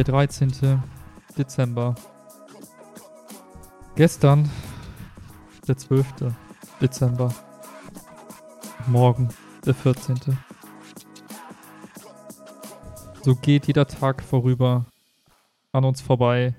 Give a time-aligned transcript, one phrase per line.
[0.00, 0.82] Der 13.
[1.36, 1.94] Dezember.
[3.96, 4.48] Gestern,
[5.68, 6.34] der 12.
[6.80, 7.34] Dezember.
[8.86, 9.28] Morgen,
[9.66, 10.38] der 14.
[13.22, 14.86] So geht jeder Tag vorüber
[15.72, 16.56] an uns vorbei.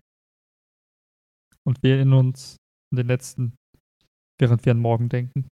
[1.63, 2.57] Und wir in uns
[2.91, 3.55] an den letzten,
[4.37, 5.47] während wir an morgen denken.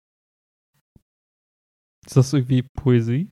[2.07, 3.29] Ist das irgendwie Poesie?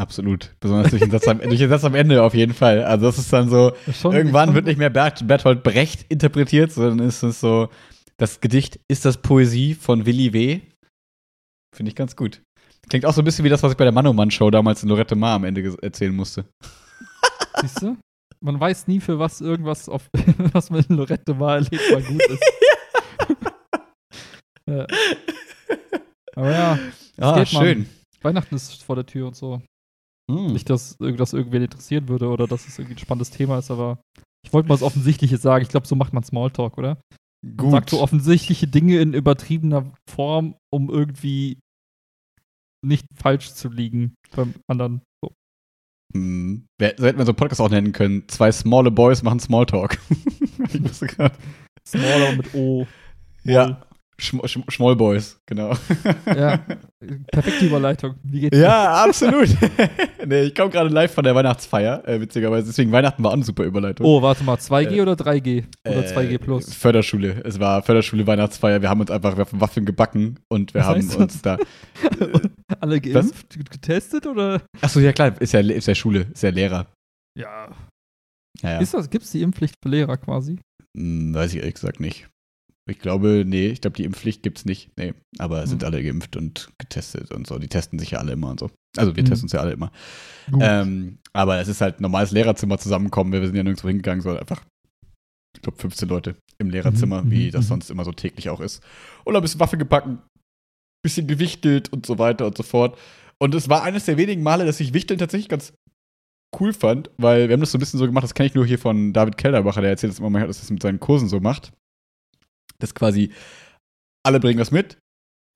[0.00, 0.54] Absolut.
[0.60, 2.82] Besonders durch den, Satz am, durch den Satz am Ende auf jeden Fall.
[2.84, 7.06] Also das ist dann so, Schon- irgendwann wird nicht mehr Bert, Bertolt Brecht interpretiert, sondern
[7.06, 7.68] ist es so,
[8.16, 10.60] das Gedicht ist das Poesie von Willi W.
[11.76, 12.40] Finde ich ganz gut.
[12.88, 15.16] Klingt auch so ein bisschen wie das, was ich bei der Manoman-Show damals in Lorette
[15.16, 16.46] Mar am Ende erzählen musste.
[17.60, 17.96] Siehst du?
[18.40, 20.08] Man weiß nie, für was irgendwas, auf,
[20.52, 22.42] was man in Lorette mal erlebt, mal gut ist.
[24.66, 24.86] ja.
[26.36, 26.78] Aber ja,
[27.18, 27.62] Ah, geht, Mann.
[27.64, 27.86] schön.
[28.22, 29.60] Weihnachten ist vor der Tür und so.
[30.30, 30.52] Hm.
[30.52, 33.98] Nicht, dass irgendwas irgendwen interessieren würde oder dass es irgendwie ein spannendes Thema ist, aber
[34.44, 35.62] ich wollte mal das Offensichtliche sagen.
[35.62, 37.00] Ich glaube, so macht man Smalltalk, oder?
[37.56, 37.70] Gut.
[37.70, 41.58] Sagt so offensichtliche Dinge in übertriebener Form, um irgendwie
[42.84, 45.02] nicht falsch zu liegen beim anderen.
[45.22, 45.32] So.
[46.14, 46.66] Hm.
[46.78, 48.28] So hätten wir so einen Podcast auch nennen können.
[48.28, 49.98] Zwei smalle Boys machen Smalltalk.
[50.72, 51.36] ich wusste gerade.
[51.86, 52.86] Smaller mit O.
[53.44, 53.82] Ja.
[54.20, 55.74] Schm Schm Schmoll Boys, genau.
[56.26, 56.58] Ja,
[57.32, 58.16] perfekte Überleitung.
[58.22, 59.48] Wie geht's Ja, absolut.
[60.26, 62.66] nee, ich komme gerade live von der Weihnachtsfeier, äh, witzigerweise.
[62.66, 64.04] Deswegen Weihnachten war auch eine super Überleitung.
[64.06, 65.64] Oh, warte mal, 2G Äh, oder 3G?
[65.86, 66.74] Oder Äh, 2G plus?
[66.74, 67.42] Förderschule.
[67.44, 68.82] Es war Förderschule Weihnachtsfeier.
[68.82, 71.56] Wir haben uns einfach Waffeln gebacken und wir Was haben uns da.
[72.80, 74.62] Alle geimpft, getestet oder?
[74.80, 76.86] Achso, ja klar, ist ja, ist ja Schule, ist ja Lehrer.
[77.38, 77.68] Ja.
[78.62, 78.78] Ja, ja.
[78.80, 80.58] Ist das, gibt's die Impfpflicht für Lehrer quasi?
[80.96, 82.28] Hm, weiß ich ehrlich gesagt nicht.
[82.88, 84.90] Ich glaube, nee, ich glaube, die Impfpflicht gibt's nicht.
[84.96, 85.86] Nee, aber sind Hm.
[85.86, 87.58] alle geimpft und getestet und so.
[87.58, 88.70] Die testen sich ja alle immer und so.
[88.96, 89.28] Also wir Hm.
[89.28, 89.92] testen uns ja alle immer.
[90.60, 93.32] Ähm, aber es ist halt ein normales Lehrerzimmer zusammenkommen.
[93.32, 94.64] Wir sind ja nirgendwo hingegangen, sondern einfach,
[95.54, 97.68] ich glaube, 15 Leute im Lehrerzimmer, Mhm, wie mhm, das mhm.
[97.68, 98.82] sonst immer so täglich auch ist.
[99.24, 100.18] Und ein bisschen Waffe gebacken,
[101.04, 102.98] bisschen gewichtelt und so weiter und so fort.
[103.38, 105.72] Und es war eines der wenigen Male, dass ich Wichteln tatsächlich ganz
[106.58, 108.66] cool fand, weil wir haben das so ein bisschen so gemacht, das kenne ich nur
[108.66, 111.28] hier von David Kellerbacher, der erzählt das immer mal, dass er das mit seinen Kursen
[111.28, 111.72] so macht.
[112.78, 113.30] Das quasi,
[114.24, 114.98] alle bringen was mit,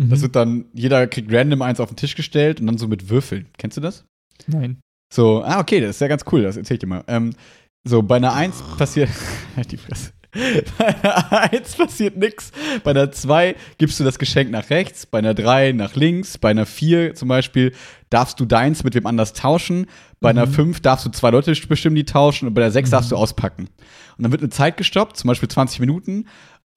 [0.02, 0.10] Mhm.
[0.10, 3.08] das wird dann, jeder kriegt random eins auf den Tisch gestellt und dann so mit
[3.10, 3.46] Würfeln.
[3.58, 4.04] Kennst du das?
[4.48, 4.80] Nein.
[5.14, 7.04] So, ah, okay, das ist ja ganz cool, das erzähl ich dir mal.
[7.06, 7.34] Ähm,
[7.86, 9.08] so, bei einer 1 passiert.
[9.56, 10.10] Halt die Fresse.
[10.78, 12.50] Bei einer 1 passiert nix.
[12.82, 16.50] Bei einer 2 gibst du das Geschenk nach rechts, bei einer 3 nach links, bei
[16.50, 17.72] einer 4 zum Beispiel
[18.10, 19.86] darfst du deins mit wem anders tauschen,
[20.20, 20.52] bei einer Mhm.
[20.52, 22.90] 5 darfst du zwei Leute bestimmen, die tauschen und bei der 6 Mhm.
[22.90, 23.68] darfst du auspacken.
[24.16, 26.26] Und dann wird eine Zeit gestoppt, zum Beispiel 20 Minuten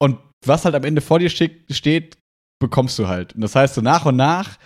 [0.00, 2.16] und was halt am Ende vor dir ste- steht,
[2.60, 3.34] bekommst du halt.
[3.34, 4.58] Und das heißt, so nach und nach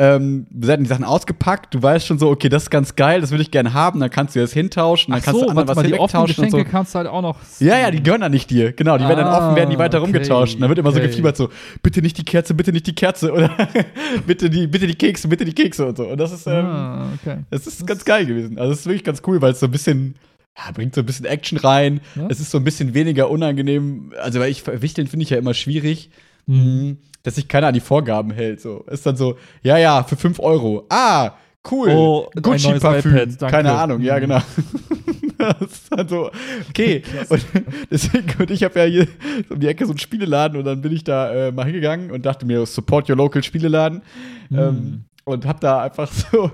[0.00, 3.30] ähm, werden die Sachen ausgepackt, du weißt schon so, okay, das ist ganz geil, das
[3.30, 5.68] will ich gerne haben, dann kannst du das hintauschen, dann Ach kannst so, du anderen
[5.68, 6.72] was mal, die offenen wegtauschen und Geschenke so.
[6.76, 7.36] kannst du halt auch noch.
[7.60, 8.72] Ja, ja, die gehören dann nicht dir.
[8.72, 10.56] Genau, die werden dann Ah, offen, werden die weiter okay, rumgetauscht.
[10.56, 11.06] Und dann wird immer so okay.
[11.06, 11.48] gefiebert so,
[11.80, 13.48] bitte nicht die Kerze, bitte nicht die Kerze oder
[14.26, 16.08] bitte die, bitte die Kekse, bitte die Kekse und so.
[16.08, 17.38] Und das ist, ähm, ah, okay.
[17.50, 18.58] das ist ganz geil gewesen.
[18.58, 20.16] Also das ist wirklich ganz cool, weil es so ein bisschen,
[20.56, 22.00] ja, bringt so ein bisschen Action rein.
[22.14, 22.26] Ja?
[22.28, 24.12] Es ist so ein bisschen weniger unangenehm.
[24.22, 26.10] Also, weil ich, Wichteln finde ich ja immer schwierig.
[26.46, 26.56] Mhm.
[26.56, 26.98] Mhm.
[27.22, 28.60] Dass sich keiner an die Vorgaben hält.
[28.60, 28.84] So.
[28.90, 30.84] Ist dann so, ja, ja, für 5 Euro.
[30.90, 31.32] Ah,
[31.70, 31.88] cool.
[31.90, 33.38] Oh, Gucci-Parfüm.
[33.38, 34.20] Keine Ahnung, ja, Mhm.
[34.20, 34.40] genau.
[35.38, 36.30] das ist dann so,
[36.68, 37.02] okay.
[37.30, 37.44] Und
[37.90, 39.08] deswegen, und ich habe ja hier
[39.48, 42.24] um die Ecke so einen Spieleladen und dann bin ich da äh, mal hingegangen und
[42.26, 44.02] dachte mir, support your local Spieleladen.
[44.50, 44.58] Mhm.
[44.58, 46.50] Ähm, und hab da einfach so.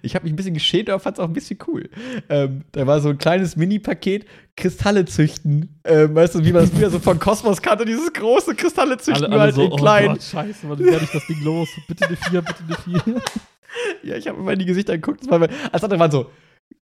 [0.00, 1.90] Ich habe mich ein bisschen geschämt, aber fand es auch ein bisschen cool.
[2.30, 4.24] Ähm, da war so ein kleines Mini-Paket
[4.56, 5.80] Kristalle züchten.
[5.84, 9.26] Ähm, weißt du, wie man das früher so von Kosmos kannte, dieses große Kristalle züchten,
[9.26, 10.08] alle, alle halt so, in oh klein.
[10.08, 11.68] Gott, scheiße, wann werde ich das Ding los?
[11.86, 13.22] Bitte eine 4, bitte eine 4.
[14.02, 15.20] Ja, ich habe immer in die Gesichter geguckt.
[15.20, 16.30] Das war, als andere waren so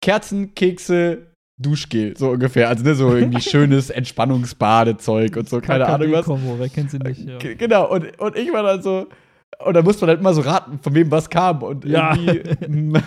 [0.00, 1.26] Kerzen, Kekse,
[1.60, 2.68] Duschgel, so ungefähr.
[2.68, 6.26] Also ne, so irgendwie schönes Entspannungsbadezeug und so, keine Ahnung was.
[6.26, 7.26] Kombo, wer kennt sie nicht?
[7.26, 7.38] Ja.
[7.38, 9.08] G- Genau, und, und ich war dann so,
[9.64, 11.62] und da musste man halt immer so raten, von wem was kam.
[11.62, 12.14] Und Ja.
[12.14, 13.00] irgendwie.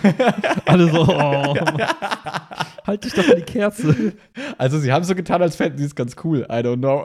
[0.66, 1.54] Alle so, oh.
[2.86, 4.12] halt dich doch an die Kerze.
[4.58, 6.46] Also, sie haben so getan, als fänden sie es ganz cool.
[6.50, 7.04] I don't know.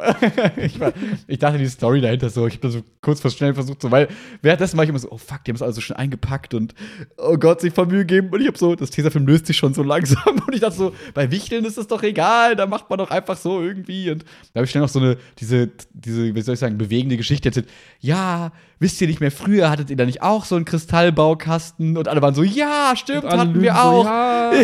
[0.57, 0.93] ich, war,
[1.27, 3.91] ich dachte, die Story dahinter so, ich habe da so kurz vor schnell versucht, so,
[3.91, 4.07] weil
[4.41, 6.73] währenddessen war ich immer so, oh fuck, die haben es alles so schön eingepackt und
[7.17, 8.29] oh Gott, sich voll Mühe gegeben.
[8.31, 10.23] Und ich habe so, das Tesafilm löst sich schon so langsam.
[10.45, 13.37] Und ich dachte so, bei Wichteln ist es doch egal, da macht man doch einfach
[13.37, 14.09] so irgendwie.
[14.11, 17.17] Und da habe ich schnell noch so eine, diese, diese, wie soll ich sagen, bewegende
[17.17, 17.67] Geschichte erzählt.
[17.99, 21.97] Ja, wisst ihr nicht mehr, früher hattet ihr da nicht auch so einen Kristallbaukasten?
[21.97, 24.05] Und alle waren so, ja, stimmt, hatten wir so, auch.
[24.05, 24.63] Ja, ja.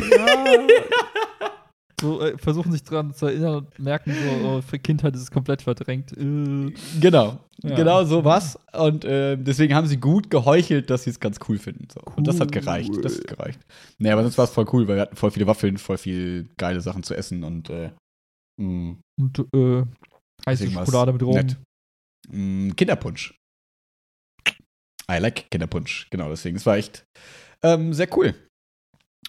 [2.01, 5.31] so äh, versuchen sich dran zu erinnern und merken, so, oh, für Kindheit ist es
[5.31, 6.11] komplett verdrängt.
[6.13, 6.73] Äh.
[6.99, 7.39] Genau.
[7.63, 7.75] Ja.
[7.75, 8.57] Genau so was.
[8.73, 11.87] Und äh, deswegen haben sie gut geheuchelt, dass sie es ganz cool finden.
[11.93, 12.01] So.
[12.15, 12.91] Und das hat gereicht.
[13.03, 13.59] Das hat gereicht.
[13.99, 16.49] Nee, aber sonst war es voll cool, weil wir hatten voll viele Waffeln, voll viel
[16.57, 17.91] geile Sachen zu essen und äh,
[18.57, 21.35] mh, Und äh, Schokolade mit Rum.
[21.35, 21.57] nett.
[22.29, 23.35] Mh, Kinderpunsch.
[25.09, 26.07] I like Kinderpunsch.
[26.09, 26.57] Genau, deswegen.
[26.57, 27.05] Es war echt
[27.63, 28.33] ähm, sehr cool.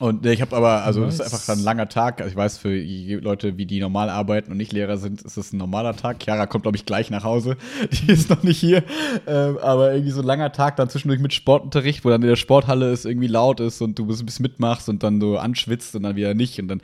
[0.00, 2.20] Und äh, ich habe aber, also es ist einfach ein langer Tag.
[2.20, 5.52] Also ich weiß, für Leute, wie die normal arbeiten und nicht Lehrer sind, ist es
[5.52, 6.22] ein normaler Tag.
[6.22, 7.58] Chiara kommt, glaube ich, gleich nach Hause.
[7.90, 8.84] Die ist noch nicht hier.
[9.26, 12.36] Ähm, aber irgendwie so ein langer Tag dann zwischendurch mit Sportunterricht, wo dann in der
[12.36, 16.04] Sporthalle es irgendwie laut ist und du ein bisschen mitmachst und dann so anschwitzt und
[16.04, 16.58] dann wieder nicht.
[16.58, 16.82] Und dann,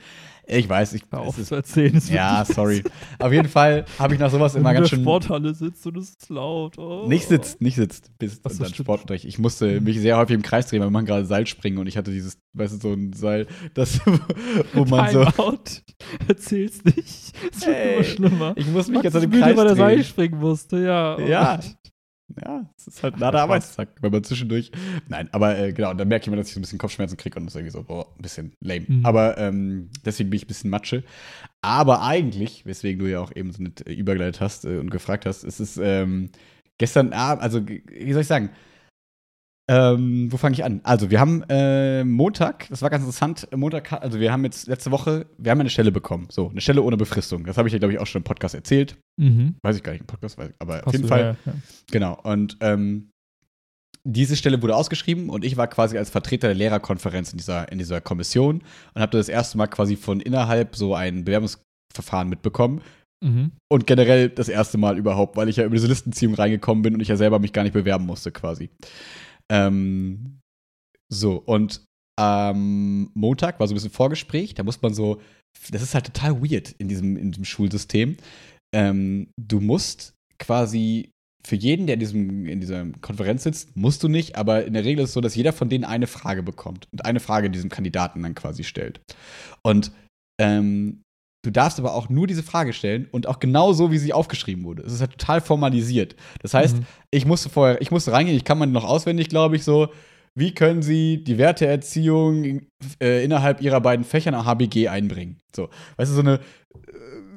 [0.57, 1.03] ich weiß, ich.
[1.11, 1.93] Auf ist, zu erzählen.
[1.93, 2.83] wird ja, sorry.
[3.19, 5.03] Auf jeden Fall habe ich nach sowas Wenn immer du in ganz der schön.
[5.05, 6.77] Sporthalle sitzt und es ist laut.
[6.77, 7.05] Oh.
[7.07, 8.73] Nicht sitzt, nicht sitzt, bis Ach so, und dann.
[8.75, 9.25] Sportunterricht.
[9.25, 11.97] Ich musste mich sehr häufig im Kreis drehen, weil wir machen gerade Seilspringen und ich
[11.97, 13.99] hatte dieses, weißt du, so ein Seil, das,
[14.73, 15.23] wo man so.
[15.25, 15.59] Timeout.
[16.27, 17.33] Erzähl's nicht.
[17.51, 18.53] Es wird Ey, immer schlimmer.
[18.55, 20.05] Ich muss mich Max jetzt an ist dem müde, Kreis weil er Seil drehen.
[20.05, 21.17] springen musste, ja.
[21.17, 21.55] Oh Ja.
[21.57, 21.75] Gott.
[22.43, 24.71] Ja, es ist halt ein harter Arbeitstag, wenn man zwischendurch.
[25.07, 27.37] Nein, aber äh, genau, dann merke ich immer, dass ich so ein bisschen Kopfschmerzen kriege
[27.37, 28.85] und das ist irgendwie so, boah, ein bisschen lame.
[28.87, 29.05] Mhm.
[29.05, 31.03] Aber ähm, deswegen bin ich ein bisschen Matsche.
[31.61, 35.25] Aber eigentlich, weswegen du ja auch eben so nicht äh, übergeleitet hast äh, und gefragt
[35.25, 36.29] hast, ist es ähm,
[36.77, 38.49] gestern Abend, also wie soll ich sagen,
[39.69, 40.81] ähm, wo fange ich an?
[40.83, 44.89] Also, wir haben äh, Montag, das war ganz interessant, Montag, also wir haben jetzt letzte
[44.89, 47.45] Woche, wir haben eine Stelle bekommen, so, eine Stelle ohne Befristung.
[47.45, 48.97] Das habe ich ja, glaube ich, auch schon im Podcast erzählt.
[49.17, 49.57] Mhm.
[49.61, 51.37] Weiß ich gar nicht im Podcast, weiß ich, aber auf Hast jeden du, Fall.
[51.45, 51.57] Ja, ja.
[51.91, 52.19] Genau.
[52.23, 53.11] Und ähm,
[54.03, 57.77] diese Stelle wurde ausgeschrieben und ich war quasi als Vertreter der Lehrerkonferenz in dieser, in
[57.77, 58.63] dieser Kommission
[58.95, 62.81] und habe das erste Mal quasi von innerhalb so ein Bewerbungsverfahren mitbekommen.
[63.23, 63.51] Mhm.
[63.69, 67.01] Und generell das erste Mal überhaupt, weil ich ja über diese Listenziehung reingekommen bin und
[67.01, 68.69] ich ja selber mich gar nicht bewerben musste, quasi.
[69.51, 70.39] Ähm,
[71.11, 71.83] so, und
[72.19, 75.21] am Montag war so ein bisschen Vorgespräch, da muss man so,
[75.71, 78.17] das ist halt total weird in diesem, in diesem Schulsystem.
[78.75, 81.11] Ähm, du musst quasi
[81.45, 84.83] für jeden, der in, diesem, in dieser Konferenz sitzt, musst du nicht, aber in der
[84.83, 87.69] Regel ist es so, dass jeder von denen eine Frage bekommt und eine Frage diesem
[87.69, 88.99] Kandidaten dann quasi stellt.
[89.63, 89.91] Und
[90.39, 91.01] ähm,
[91.43, 94.63] du darfst aber auch nur diese Frage stellen und auch genau so, wie sie aufgeschrieben
[94.65, 94.83] wurde.
[94.83, 96.15] Es ist halt total formalisiert.
[96.41, 96.85] Das heißt, Mhm.
[97.11, 99.87] ich musste vorher, ich musste reingehen, ich kann man noch auswendig, glaube ich, so,
[100.35, 102.61] wie können Sie die Werteerziehung
[103.01, 105.37] äh, innerhalb Ihrer beiden Fächer nach HBG einbringen?
[105.55, 106.39] So, weißt du, so eine, äh,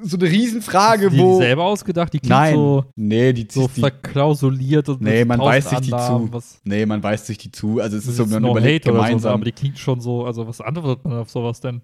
[0.03, 1.39] so eine Riesenfrage, die wo.
[1.39, 2.13] selber ausgedacht?
[2.13, 5.91] Die klingt Nein, so, nee, die, so die, verklausuliert und Nee, man weiß sich die
[5.91, 6.29] zu.
[6.33, 7.81] Was, nee, man weist sich die zu.
[7.81, 9.35] Also es ist so, man überlegt oder so, gemeinsam.
[9.35, 11.83] aber die klingt schon so, also was antwortet man auf sowas denn?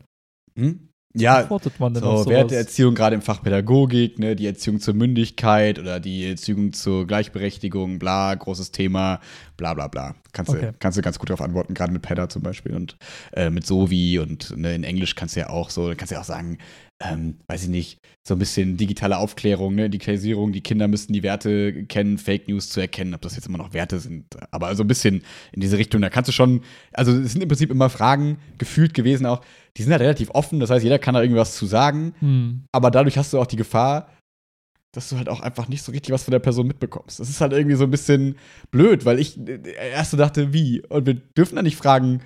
[0.57, 0.89] hm?
[1.21, 2.37] Ja, antwortet man denn auf So, sowas?
[2.37, 7.99] Werteerziehung gerade im Fach Pädagogik, ne, die Erziehung zur Mündigkeit oder die Erziehung zur Gleichberechtigung,
[7.99, 9.21] bla, großes Thema,
[9.57, 10.15] bla bla bla.
[10.33, 10.67] Kannst, Okay.
[10.67, 12.97] du, kannst du ganz gut darauf antworten, gerade mit Pedda zum Beispiel und
[13.33, 16.21] äh, mit Sovi und ne, in Englisch kannst du ja auch so, kannst du ja
[16.21, 16.59] auch sagen,
[17.01, 21.23] ähm, weiß ich nicht, so ein bisschen digitale Aufklärung, ne, Digitalisierung, die Kinder müssten die
[21.23, 24.83] Werte kennen, Fake News zu erkennen, ob das jetzt immer noch Werte sind, aber so
[24.83, 25.23] ein bisschen
[25.53, 26.63] in diese Richtung, da kannst du schon,
[26.93, 29.43] also es sind im Prinzip immer Fragen gefühlt gewesen auch,
[29.79, 32.65] die sind halt relativ offen, das heißt, jeder kann da irgendwas zu sagen, Hm.
[32.73, 34.09] aber dadurch hast du auch die Gefahr,
[34.93, 37.21] dass du halt auch einfach nicht so richtig was von der Person mitbekommst.
[37.21, 38.37] Das ist halt irgendwie so ein bisschen
[38.71, 39.61] blöd, weil ich äh,
[39.93, 40.83] erst so dachte, wie?
[40.89, 42.21] Und wir dürfen da nicht fragen,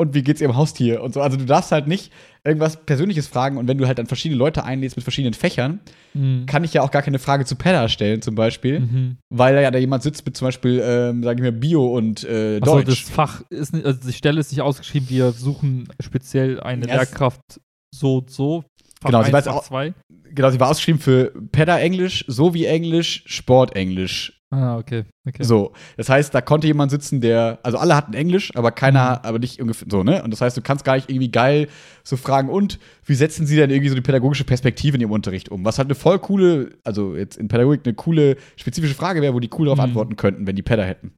[0.00, 1.20] und wie geht's ihrem Haustier und so.
[1.20, 2.12] Also du darfst halt nicht
[2.44, 5.80] irgendwas Persönliches fragen und wenn du halt dann verschiedene Leute einlädst mit verschiedenen Fächern,
[6.12, 6.46] Hm.
[6.46, 9.16] kann ich ja auch gar keine Frage zu Pedda stellen zum Beispiel, Mhm.
[9.28, 12.24] weil da ja da jemand sitzt mit zum Beispiel, ähm, sage ich mal, Bio und
[12.24, 12.86] äh, Deutsch.
[12.86, 16.94] das Fach ist nicht, also die Stelle ist nicht ausgeschrieben, wir suchen speziell eine Ja,
[16.94, 17.60] Lehrkraft
[17.94, 18.64] so und so.
[19.00, 19.94] Fach Genau, sie 1, weiß Fach auch- 2.
[20.32, 24.37] genau, sie war ausgeschrieben für Pedda Englisch, sowie Englisch, Sport Englisch.
[24.50, 25.04] Ah, okay.
[25.28, 25.42] okay.
[25.44, 29.38] So, das heißt, da konnte jemand sitzen, der, also alle hatten Englisch, aber keiner, aber
[29.38, 30.22] nicht ungefähr so, ne?
[30.22, 31.68] Und das heißt, du kannst gar nicht irgendwie geil
[32.02, 35.50] so fragen, und wie setzen sie denn irgendwie so die pädagogische Perspektive in ihrem Unterricht
[35.50, 35.66] um?
[35.66, 39.40] Was halt eine voll coole, also jetzt in Pädagogik eine coole, spezifische Frage wäre, wo
[39.40, 39.84] die cool darauf Mhm.
[39.84, 41.08] antworten könnten, wenn die Pedder hätten.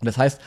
[0.00, 0.40] Und das heißt,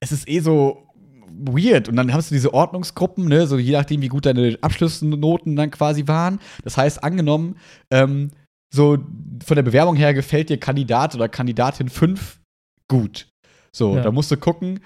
[0.00, 0.86] es ist eh so
[1.30, 1.90] weird.
[1.90, 5.70] Und dann hast du diese Ordnungsgruppen, ne, so je nachdem, wie gut deine Abschlussnoten dann
[5.70, 6.40] quasi waren.
[6.64, 7.56] Das heißt, angenommen,
[7.90, 8.30] ähm,
[8.74, 8.98] so
[9.44, 12.40] von der Bewerbung her gefällt dir Kandidat oder Kandidatin 5
[12.88, 13.28] gut.
[13.74, 14.02] So, Ja.
[14.02, 14.80] da musst du gucken,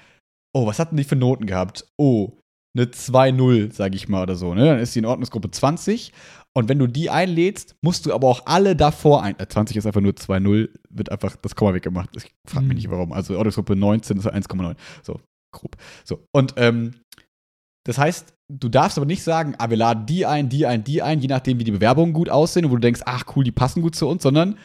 [0.54, 1.86] oh, was hatten die für Noten gehabt?
[1.98, 2.38] Oh,
[2.76, 4.64] eine 2-0, sag ich mal, oder so, ne?
[4.64, 6.12] Dann ist die in Ordnungsgruppe 20.
[6.54, 9.38] Und wenn du die einlädst, musst du aber auch alle davor ein.
[9.38, 12.10] Äh, 20 ist einfach nur 2-0, wird einfach das Komma weggemacht.
[12.16, 12.76] Ich frage mich Mhm.
[12.76, 13.12] nicht warum.
[13.12, 14.76] Also Ordnungsgruppe 19 ist 1,9.
[15.02, 15.20] So,
[15.54, 15.76] grob.
[16.04, 16.24] So.
[16.34, 16.94] Und ähm,
[17.84, 21.02] das heißt, du darfst aber nicht sagen, ah, wir laden die ein, die ein, die
[21.02, 23.52] ein, je nachdem, wie die Bewerbungen gut aussehen und wo du denkst, ach cool, die
[23.52, 24.56] passen gut zu uns, sondern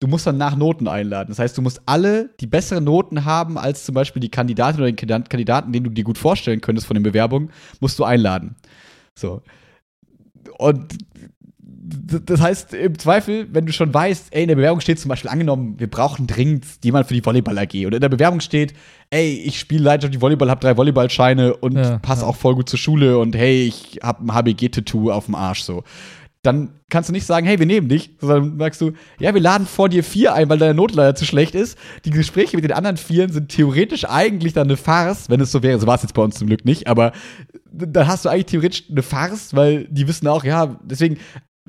[0.00, 1.30] du musst dann nach Noten einladen.
[1.30, 4.90] Das heißt, du musst alle, die bessere Noten haben als zum Beispiel die Kandidatin oder
[4.90, 8.56] den Kandidat- Kandidaten, den du dir gut vorstellen könntest von den Bewerbungen, musst du einladen.
[9.18, 9.42] So.
[10.58, 10.98] und
[11.88, 15.30] das heißt, im Zweifel, wenn du schon weißt, ey, in der Bewerbung steht zum Beispiel
[15.30, 17.86] angenommen, wir brauchen dringend jemand für die Volleyball AG.
[17.86, 18.74] Oder in der Bewerbung steht,
[19.10, 22.28] ey, ich spiele Leidenschaft die Volleyball, habe drei Volleyballscheine und Ja, passe ja.
[22.28, 25.84] auch voll gut zur Schule und hey, ich habe ein HBG-Tattoo auf dem Arsch so.
[26.42, 29.66] Dann kannst du nicht sagen, hey, wir nehmen dich, sondern sagst du, ja, wir laden
[29.66, 31.76] vor dir vier ein, weil deine Note leider zu schlecht ist.
[32.04, 35.64] Die Gespräche mit den anderen Vieren sind theoretisch eigentlich dann eine Farce, wenn es so
[35.64, 35.80] wäre.
[35.80, 37.10] So war es jetzt bei uns zum Glück nicht, aber
[37.72, 41.18] dann hast du eigentlich theoretisch eine Farce, weil die wissen auch, ja, deswegen,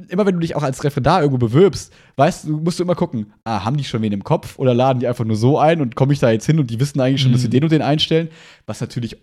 [0.09, 3.33] immer wenn du dich auch als Referendar irgendwo bewirbst, weißt du, musst du immer gucken,
[3.43, 5.95] ah, haben die schon wen im Kopf oder laden die einfach nur so ein und
[5.95, 7.51] komme ich da jetzt hin und die wissen eigentlich schon, dass sie Mhm.
[7.51, 8.29] den und den einstellen,
[8.65, 9.17] was natürlich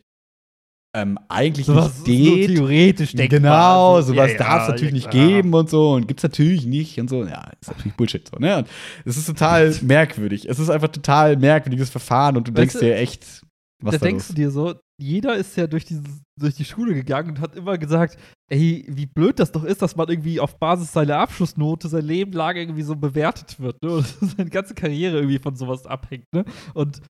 [0.96, 2.48] ähm, eigentlich Sowas nicht ist nur geht.
[2.56, 3.40] theoretisch denkbar.
[3.40, 6.66] Genau, sowas ja, darf es ja, natürlich ja, nicht geben und so und gibt's natürlich
[6.66, 7.24] nicht und so.
[7.24, 8.58] Ja, ist natürlich Bullshit so, ne?
[8.58, 8.68] Und
[9.04, 10.48] es ist total merkwürdig.
[10.48, 13.42] Es ist einfach total merkwürdiges Verfahren und du denkst Weißt du, dir echt,
[13.82, 14.28] was da da denkst los?
[14.28, 17.76] du dir so, jeder ist ja durch, dieses, durch die Schule gegangen und hat immer
[17.78, 22.04] gesagt, ey, wie blöd das doch ist, dass man irgendwie auf Basis seiner Abschlussnote sein
[22.04, 23.90] Leben lang irgendwie so bewertet wird, ne?
[23.94, 26.44] Und seine ganze Karriere irgendwie von sowas abhängt, ne?
[26.74, 27.00] Und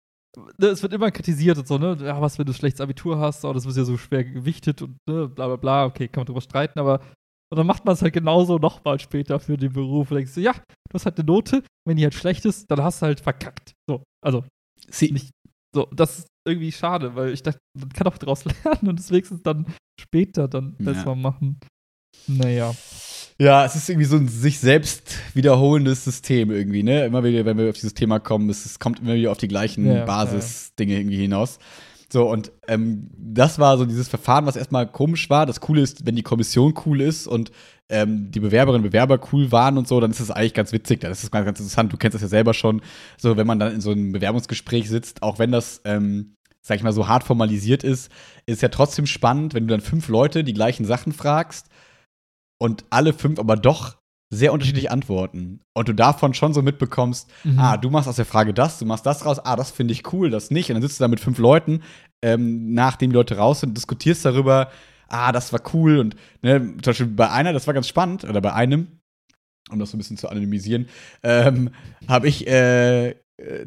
[0.58, 1.96] ne, es wird immer kritisiert und so, ne?
[2.00, 4.96] Ja, was, wenn du schlechtes Abitur hast, oh, das wird ja so schwer gewichtet und
[5.08, 7.00] ne, bla bla bla, okay, kann man drüber streiten, aber
[7.52, 10.40] und dann macht man es halt genauso nochmal später für den Beruf und denkst du,
[10.40, 13.20] ja, du hast halt eine Note, wenn die halt schlecht ist, dann hast du halt
[13.20, 13.74] verkackt.
[13.88, 14.44] So, also
[14.90, 15.30] Sie, nicht
[15.74, 19.10] so, das ist irgendwie schade, weil ich dachte, man kann auch daraus lernen und es
[19.10, 19.66] wenigstens dann
[20.00, 20.92] später dann Ja.
[20.92, 21.58] besser machen.
[22.26, 22.74] Naja.
[23.38, 27.04] Ja, es ist irgendwie so ein sich selbst wiederholendes System irgendwie, ne?
[27.04, 29.48] Immer wieder, wenn wir auf dieses Thema kommen, es, es kommt immer wieder auf die
[29.48, 31.58] gleichen Ja, Basisdinge irgendwie hinaus.
[32.12, 35.46] So, und ähm, das war so dieses Verfahren, was erstmal komisch war.
[35.46, 37.50] Das Coole ist, wenn die Kommission cool ist und
[37.88, 41.00] ähm, die Bewerberinnen und Bewerber cool waren und so, dann ist das eigentlich ganz witzig.
[41.00, 41.92] Das ist ganz, ganz interessant.
[41.92, 42.82] Du kennst das ja selber schon.
[43.18, 46.82] So, wenn man dann in so einem Bewerbungsgespräch sitzt, auch wenn das, ähm, sag ich
[46.82, 48.10] mal, so hart formalisiert ist,
[48.46, 51.66] ist ja trotzdem spannend, wenn du dann fünf Leute die gleichen Sachen fragst
[52.58, 53.96] und alle fünf aber doch
[54.34, 55.60] sehr unterschiedlich antworten.
[55.74, 57.58] Und du davon schon so mitbekommst, Mhm.
[57.58, 60.12] ah, du machst aus der Frage das, du machst das raus, ah, das finde ich
[60.12, 60.70] cool, das nicht.
[60.70, 61.82] Und dann sitzt du da mit fünf Leuten,
[62.22, 64.70] ähm, nachdem die Leute raus sind, diskutierst darüber,
[65.08, 65.98] ah, das war cool.
[65.98, 68.88] Und ne, zum Beispiel bei einer, das war ganz spannend, oder bei einem,
[69.70, 70.88] um das so ein bisschen zu anonymisieren,
[71.22, 71.70] ähm,
[72.08, 73.14] habe ich, äh, äh,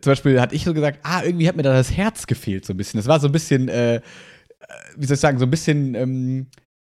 [0.02, 2.74] zum Beispiel hatte ich so gesagt, ah, irgendwie hat mir da das Herz gefehlt, so
[2.74, 2.98] ein bisschen.
[3.00, 4.02] Das war so ein bisschen, äh, äh,
[4.96, 6.48] wie soll ich sagen, so ein bisschen ähm,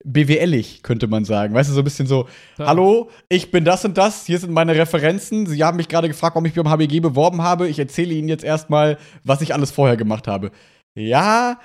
[0.03, 1.53] BWLig, könnte man sagen.
[1.53, 2.67] Weißt du, so ein bisschen so, Ja.
[2.67, 5.45] hallo, ich bin das und das, hier sind meine Referenzen.
[5.48, 7.67] Sie haben mich gerade gefragt, warum ich mich beim HBG beworben habe.
[7.67, 10.51] Ich erzähle Ihnen jetzt erstmal, was ich alles vorher gemacht habe.
[10.95, 11.60] Ja,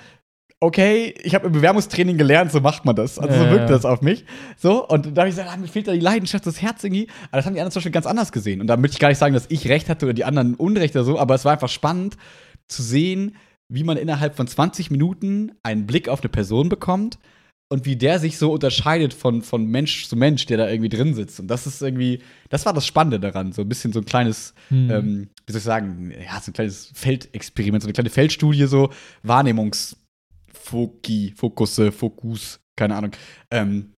[0.61, 3.19] okay, ich habe im Bewerbungstraining gelernt, so macht man das.
[3.19, 4.25] Also so Ja, wirkt das auf mich.
[4.57, 7.07] So, und da habe ich gesagt, ah, mir fehlt da die Leidenschaft, das Herz irgendwie.
[7.31, 8.61] Aber das haben die anderen zum Beispiel ganz anders gesehen.
[8.61, 10.95] Und da möchte ich gar nicht sagen, dass ich recht hatte oder die anderen Unrecht
[10.95, 12.17] oder so, aber es war einfach spannend
[12.67, 13.35] zu sehen,
[13.69, 17.19] wie man innerhalb von 20 Minuten einen Blick auf eine Person bekommt
[17.71, 21.13] und wie der sich so unterscheidet von, von Mensch zu Mensch, der da irgendwie drin
[21.13, 21.39] sitzt.
[21.39, 23.51] Und das ist irgendwie, das war das Spannende daran.
[23.53, 24.89] So ein bisschen so ein kleines, Hm.
[24.89, 28.89] ähm, wie soll ich sagen, ja, so ein kleines Feldexperiment, so eine kleine Feldstudie, so
[29.23, 33.11] Wahrnehmungsfoki, Fokusse, Fokus, keine Ahnung.
[33.51, 33.93] Ähm,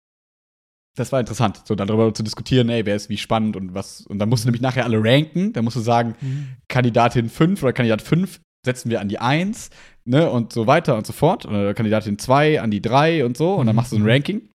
[0.97, 4.05] das war interessant, so darüber zu diskutieren, ey, wer ist wie spannend und was.
[4.07, 5.53] Und dann musst du nämlich nachher alle ranken.
[5.53, 6.57] Dann musst du sagen, Mhm.
[6.69, 9.71] Kandidatin 5 oder Kandidat 5 setzen wir an die 1,
[10.05, 11.47] ne, und so weiter und so fort.
[11.47, 13.55] Oder Kandidatin 2 an die 3 und so.
[13.55, 13.77] Und dann Mhm.
[13.77, 14.49] machst du so ein Ranking.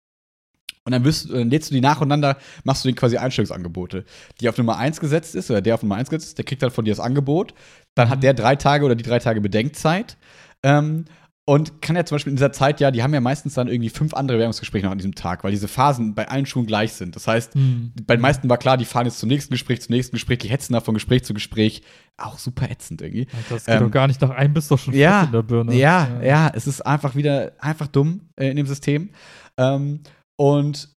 [0.84, 4.04] Und dann, wirst, dann lädst du die nacheinander, machst du den quasi Einstellungsangebote.
[4.40, 6.60] Die auf Nummer 1 gesetzt ist, oder der auf Nummer 1 gesetzt ist, der kriegt
[6.62, 7.54] dann von dir das Angebot.
[7.94, 10.16] Dann hat der drei Tage oder die drei Tage Bedenkzeit.
[10.64, 11.04] Ähm,
[11.44, 13.88] und kann ja zum Beispiel in dieser Zeit ja, die haben ja meistens dann irgendwie
[13.88, 17.16] fünf andere Bewerbungsgespräche noch an diesem Tag, weil diese Phasen bei allen Schulen gleich sind.
[17.16, 17.92] Das heißt, Hm.
[18.06, 20.48] bei den meisten war klar, die fahren jetzt zum nächsten Gespräch, zum nächsten Gespräch, die
[20.48, 21.82] hetzen da von Gespräch zu Gespräch.
[22.16, 23.26] Auch super ätzend irgendwie.
[23.50, 25.74] Das geht Ähm, doch gar nicht nach einem bist doch schon ja, in der Birne.
[25.74, 29.10] Ja, ja, es ist einfach wieder einfach dumm äh, in dem System.
[29.56, 30.00] Ähm,
[30.36, 30.90] und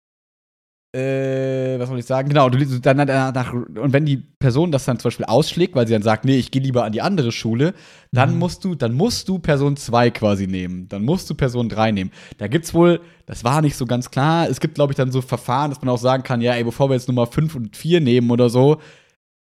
[0.95, 2.29] äh, was soll ich sagen?
[2.29, 5.93] Genau, du dann danach, und wenn die Person das dann zum Beispiel ausschlägt, weil sie
[5.93, 7.73] dann sagt, nee, ich gehe lieber an die andere Schule,
[8.11, 8.39] dann Mhm.
[8.39, 10.87] musst du, dann musst du Person 2 quasi nehmen.
[10.87, 12.11] Dann musst du Person 3 nehmen.
[12.37, 14.49] Da gibt's wohl, das war nicht so ganz klar.
[14.49, 16.89] Es gibt, glaube ich, dann so Verfahren, dass man auch sagen kann, ja, ey, bevor
[16.89, 18.79] wir jetzt Nummer 5 und 4 nehmen oder so,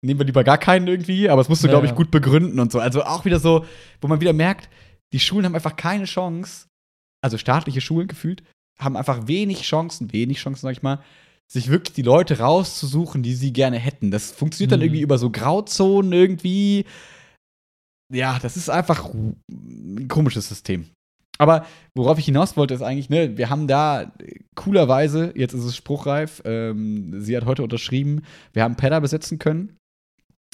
[0.03, 2.72] nehmen wir lieber gar keinen irgendwie, aber das musst du, glaube ich, gut begründen und
[2.72, 2.79] so.
[2.79, 3.65] Also auch wieder so,
[4.01, 4.70] wo man wieder merkt,
[5.13, 6.67] die Schulen haben einfach keine Chance,
[7.22, 8.41] also staatliche Schulen gefühlt,
[8.79, 11.00] haben einfach wenig Chancen, wenig Chancen, sag ich mal,
[11.51, 14.10] sich wirklich die Leute rauszusuchen, die sie gerne hätten.
[14.10, 14.86] Das funktioniert dann Mhm.
[14.86, 16.86] irgendwie über so Grauzonen irgendwie.
[18.13, 20.86] Ja, das ist einfach ein komisches System.
[21.38, 21.65] Aber
[21.96, 24.10] worauf ich hinaus wollte, ist eigentlich, ne, wir haben da äh,
[24.55, 28.22] coolerweise, jetzt ist es spruchreif, ähm, sie hat heute unterschrieben,
[28.53, 29.75] wir haben Pedda besetzen können.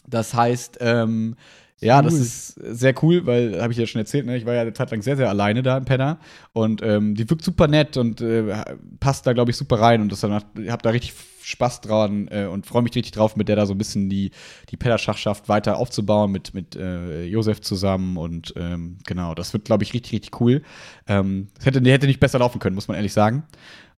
[0.07, 1.35] Das heißt, ähm,
[1.79, 2.05] Ja, Cool.
[2.05, 4.35] das ist sehr cool, weil, habe ich ja schon erzählt, ne?
[4.35, 6.19] ich war ja eine Zeit lang sehr, sehr alleine da im Penner.
[6.53, 8.63] Und ähm, die wirkt super nett und äh,
[8.99, 10.01] passt da, glaube ich, super rein.
[10.01, 13.55] Und das habe da richtig Spaß dran äh, und freue mich richtig drauf, mit der
[13.55, 14.31] da so ein bisschen die,
[14.69, 18.17] die Penner-Schachschaft weiter aufzubauen, mit, mit äh, Josef zusammen.
[18.17, 20.63] Und ähm, genau, das wird, glaube ich, richtig, richtig cool.
[21.07, 23.43] Ähm, das hätte, hätte nicht besser laufen können, muss man ehrlich sagen.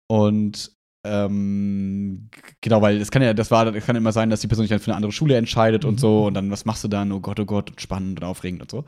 [0.08, 0.72] Und
[1.04, 2.28] ähm,
[2.60, 4.70] genau, weil es kann ja, das war, das kann immer sein, dass die Person sich
[4.70, 7.12] dann für eine andere Schule entscheidet und so und dann, was machst du dann?
[7.12, 8.84] Oh Gott, oh Gott, und spannend und aufregend und so.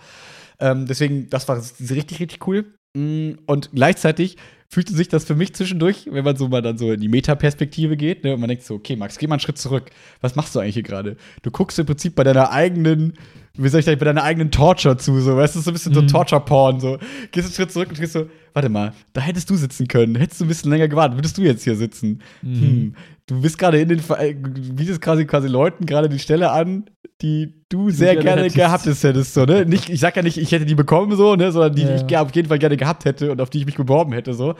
[0.58, 2.74] Ähm, deswegen, das war richtig, richtig cool.
[2.94, 4.36] Mm, Und gleichzeitig
[4.68, 7.96] fühlte sich das für mich zwischendurch, wenn man so mal dann so in die Metaperspektive
[7.96, 9.90] geht, ne, und man denkt so, okay, Max, geh mal einen Schritt zurück.
[10.20, 11.16] Was machst du eigentlich hier gerade?
[11.42, 13.14] Du guckst im Prinzip bei deiner eigenen,
[13.56, 15.92] wie soll ich sagen, bei deiner eigenen Torture zu, so, weißt du, so ein bisschen
[15.94, 16.08] so Mhm.
[16.08, 16.98] Torture-Porn, so.
[17.32, 20.40] Gehst einen Schritt zurück und gehst so, warte mal, da hättest du sitzen können, hättest
[20.40, 22.22] du ein bisschen länger gewartet, würdest du jetzt hier sitzen?
[22.42, 22.60] Mhm.
[22.60, 22.94] Hm.
[23.26, 26.84] Du bist gerade in den, äh, bietest quasi quasi Leuten gerade die Stelle an,
[27.22, 28.56] die du sehr gerne gerne hättest.
[28.56, 29.66] gehabt hättest, so, ne?
[29.66, 31.96] Nicht, ich sag ja nicht, ich hätte die bekommen, so, ne, sondern die, Ja.
[32.02, 34.34] die ich auf jeden Fall gerne gehabt hätte und auf die ich mich beworben hätte,
[34.34, 34.54] so.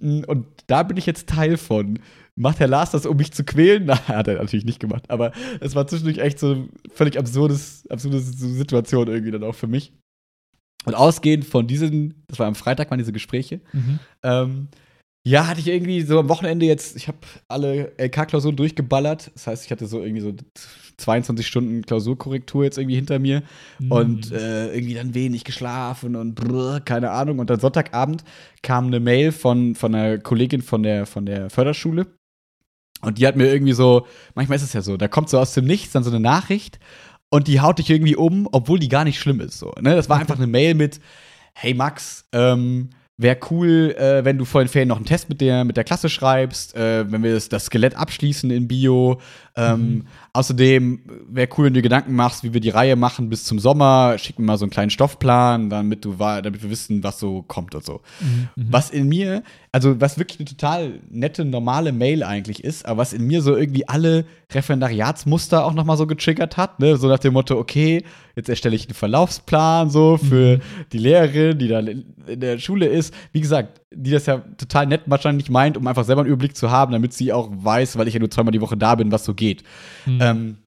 [0.00, 1.98] Mm, Und da bin ich jetzt Teil von.
[2.38, 3.84] Macht Herr Lars das, um mich zu quälen?
[3.86, 8.20] Na, hat er natürlich nicht gemacht, aber es war zwischendurch echt so völlig absurdes, absurde
[8.20, 9.92] Situation irgendwie dann auch für mich.
[10.84, 13.98] Und ausgehend von diesen, das war am Freitag, waren diese Gespräche, Mhm.
[14.22, 14.68] ähm,
[15.26, 17.18] ja, hatte ich irgendwie so am Wochenende jetzt, ich habe
[17.48, 19.30] alle LK-Klausuren durchgeballert.
[19.34, 20.32] Das heißt, ich hatte so irgendwie so
[20.96, 23.42] 22 Stunden Klausurkorrektur jetzt irgendwie hinter mir
[23.78, 23.92] Mhm.
[23.92, 27.40] und äh, irgendwie dann wenig geschlafen und brr, keine Ahnung.
[27.40, 28.24] Und dann Sonntagabend
[28.62, 32.06] kam eine Mail von, von einer Kollegin von der, von der Förderschule.
[33.00, 35.54] Und die hat mir irgendwie so, manchmal ist es ja so, da kommt so aus
[35.54, 36.78] dem Nichts dann so eine Nachricht
[37.30, 39.58] und die haut dich irgendwie um, obwohl die gar nicht schlimm ist.
[39.58, 39.94] So, ne?
[39.94, 41.00] Das war einfach eine Mail mit,
[41.52, 42.90] hey Max, ähm,
[43.20, 45.84] wäre cool, äh, wenn du vor den Ferien noch einen Test mit der, mit der
[45.84, 49.20] Klasse schreibst, äh, wenn wir das, das Skelett abschließen in Bio.
[49.56, 50.06] Ähm, Mhm.
[50.32, 53.58] Außerdem wäre cool, wenn du dir Gedanken machst, wie wir die Reihe machen bis zum
[53.58, 54.16] Sommer.
[54.18, 57.74] Schick mir mal so einen kleinen Stoffplan, damit, du, damit wir wissen, was so kommt
[57.74, 58.00] und so.
[58.20, 58.48] Mhm.
[58.56, 58.66] Mhm.
[58.70, 63.12] Was in mir, also was wirklich eine total nette, normale Mail eigentlich ist, aber was
[63.12, 66.96] in mir so irgendwie alle Referendariatsmuster auch nochmal so getriggert hat, ne?
[66.96, 70.60] So nach dem Motto, okay, jetzt erstelle ich einen Verlaufsplan so für
[70.92, 73.14] die Lehrerin, die dann in in der Schule ist.
[73.32, 76.70] Wie gesagt, die das ja total nett wahrscheinlich meint, um einfach selber einen Überblick zu
[76.70, 79.24] haben, damit sie auch weiß, weil ich ja nur zweimal die Woche da bin, was
[79.24, 79.62] so geht.
[80.06, 80.18] Mhm.
[80.20, 80.58] Ähm,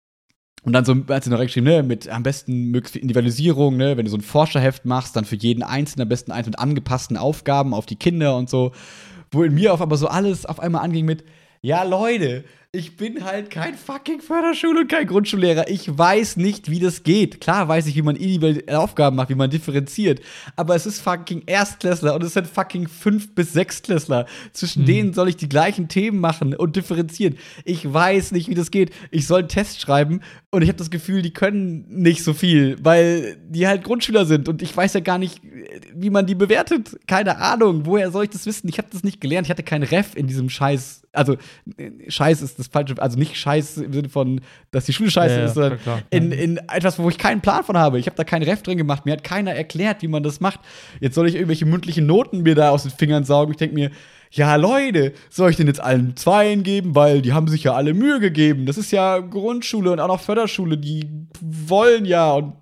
[0.64, 3.98] und dann so, hat sie noch reingeschrieben, ne, mit am besten möglichst viel Individualisierung, ne,
[3.98, 7.18] wenn du so ein Forscherheft machst, dann für jeden Einzelnen am besten eins mit angepassten
[7.18, 8.72] Aufgaben auf die Kinder und so.
[9.32, 11.24] Wo in mir auf aber so alles auf einmal anging mit,
[11.62, 15.68] ja, Leute, ich bin halt kein fucking Förderschul- und kein Grundschullehrer.
[15.70, 17.42] Ich weiß nicht, wie das geht.
[17.42, 20.22] Klar weiß ich, wie man individuelle Aufgaben macht, wie man differenziert.
[20.56, 24.26] Aber es ist fucking Erstklässler und es sind fucking Fünf- bis Sechstklässler.
[24.54, 24.86] Zwischen Mhm.
[24.86, 27.38] denen soll ich die gleichen Themen machen und differenzieren.
[27.66, 28.92] Ich weiß nicht, wie das geht.
[29.12, 30.22] Ich soll einen Test schreiben
[30.54, 34.50] und ich habe das Gefühl, die können nicht so viel, weil die halt Grundschüler sind
[34.50, 35.42] und ich weiß ja gar nicht,
[35.96, 37.00] wie man die bewertet.
[37.08, 37.86] Keine Ahnung.
[37.86, 38.68] Woher soll ich das wissen?
[38.68, 39.48] Ich habe das nicht gelernt.
[39.48, 41.04] Ich hatte keinen Ref in diesem Scheiß.
[41.14, 41.38] Also,
[42.10, 45.46] Scheiß ist das falsche, also nicht Scheiß im Sinne von, dass die Schule scheiße Ja,
[45.46, 46.02] ist, sondern klar.
[46.10, 47.98] in, in etwas, wo ich keinen Plan von habe.
[47.98, 49.06] Ich habe da keinen Ref drin gemacht.
[49.06, 50.60] Mir hat keiner erklärt, wie man das macht.
[51.00, 53.52] Jetzt soll ich irgendwelche mündlichen Noten mir da aus den Fingern saugen.
[53.54, 53.92] Ich denke mir,
[54.32, 56.96] ja, Leute, soll ich denn jetzt allen Zweien geben?
[56.96, 58.66] Weil die haben sich ja alle Mühe gegeben.
[58.66, 60.78] Das ist ja Grundschule und auch noch Förderschule.
[60.78, 61.06] Die
[61.42, 62.54] wollen ja und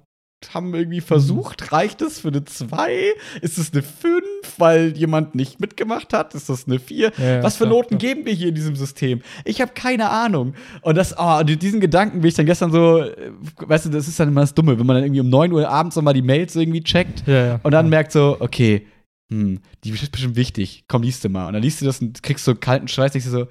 [0.54, 3.14] haben irgendwie versucht, reicht es für eine 2?
[3.42, 4.24] Ist es eine 5,
[4.58, 6.34] weil jemand nicht mitgemacht hat?
[6.34, 7.12] Ist das eine 4?
[7.18, 8.00] Ja, ja, Was für klar, Noten klar.
[8.00, 9.22] geben wir hier in diesem System?
[9.44, 10.54] Ich habe keine Ahnung.
[10.82, 14.20] Und das, oh, diesen Gedanken bin ich dann gestern so, äh, weißt du, das ist
[14.20, 16.56] dann immer das Dumme, wenn man dann irgendwie um 9 Uhr abends nochmal die Mails
[16.56, 18.88] irgendwie checkt ja, und dann merkt so, okay,
[19.30, 20.84] hm, die ist bestimmt wichtig.
[20.88, 21.48] Komm, liest du mal.
[21.48, 23.48] Und dann liest du das und kriegst so kalten Scheiß, denkst du so,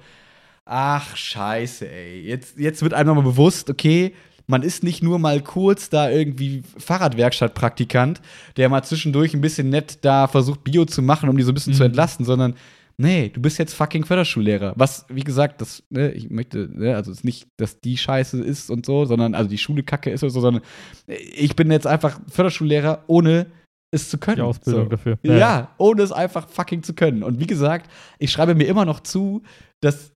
[0.65, 2.21] ach, scheiße, ey.
[2.21, 4.13] Jetzt, jetzt wird einem mal bewusst, okay,
[4.47, 8.21] man ist nicht nur mal kurz da irgendwie Fahrradwerkstattpraktikant,
[8.57, 11.53] der mal zwischendurch ein bisschen nett da versucht, Bio zu machen, um die so ein
[11.53, 11.87] bisschen zu Mhm.
[11.87, 12.55] entlasten, sondern
[12.97, 14.73] nee, du bist jetzt fucking Förderschullehrer.
[14.75, 18.41] Was, wie gesagt, das, ne, ich möchte, ne, also es ist nicht, dass die Scheiße
[18.41, 20.63] ist und so, sondern, also die Schule kacke ist oder so, sondern
[21.07, 23.47] ich bin jetzt einfach Förderschullehrer, ohne
[23.91, 24.37] es zu können.
[24.37, 24.89] die Ausbildung so.
[24.89, 25.17] dafür.
[25.23, 27.23] Ja, ohne es einfach fucking zu können.
[27.23, 29.41] Und wie gesagt, ich schreibe mir immer noch zu,
[29.81, 30.11] dass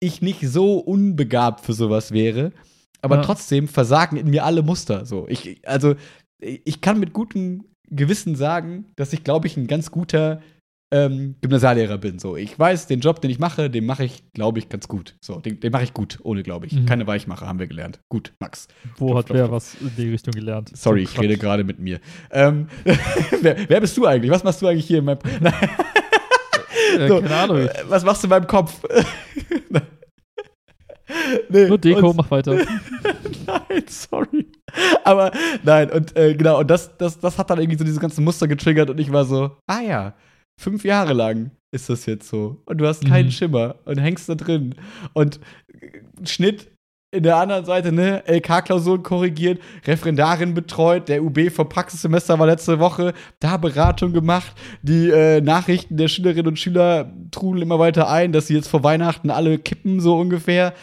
[0.00, 2.52] ich nicht so unbegabt für sowas wäre,
[3.00, 3.22] aber Ja.
[3.22, 5.06] trotzdem versagen in mir alle Muster.
[5.06, 5.94] So, ich, also,
[6.40, 10.40] ich kann mit gutem Gewissen sagen, dass ich, glaube ich, ein ganz guter
[10.94, 12.18] ähm, Gymnasiallehrer bin.
[12.18, 15.16] So, ich weiß, den Job, den ich mache, den mache ich, glaube ich, ganz gut.
[15.20, 16.72] So, den, den mache ich gut, ohne, glaube ich.
[16.72, 16.86] Mhm.
[16.86, 18.00] Keine Weichmacher, haben wir gelernt.
[18.08, 18.68] Gut, Max.
[18.98, 20.70] Wo hat wer was in die Richtung gelernt?
[20.76, 21.98] Sorry, So ich rede gerade mit mir.
[22.30, 22.68] Ähm,
[23.40, 24.30] wer, wer bist du eigentlich?
[24.30, 25.18] Was machst du eigentlich hier in meinem.
[26.98, 27.56] Äh, So, keine Ahnung.
[27.58, 28.80] äh, Was machst du in meinem Kopf?
[31.48, 32.56] nee, Nur Deko, und- mach weiter.
[33.46, 34.46] Nein, sorry.
[35.04, 35.30] Aber
[35.62, 38.48] nein, und äh, genau, und das, das, das hat dann irgendwie so diese ganzen Muster
[38.48, 40.14] getriggert und ich war so, ah ja,
[40.58, 42.62] fünf Jahre lang ist das jetzt so.
[42.66, 43.32] Und du hast keinen Mhm.
[43.32, 44.74] Schimmer und hängst da drin.
[45.12, 45.40] Und
[46.24, 46.70] Schnitt
[47.10, 52.80] in der anderen Seite, ne, LK-Klausuren korrigiert, Referendarin betreut, der UB vom Praxissemester war letzte
[52.80, 58.32] Woche, da Beratung gemacht, die äh, Nachrichten der Schülerinnen und Schüler trudeln immer weiter ein,
[58.32, 60.74] dass sie jetzt vor Weihnachten alle kippen, so ungefähr.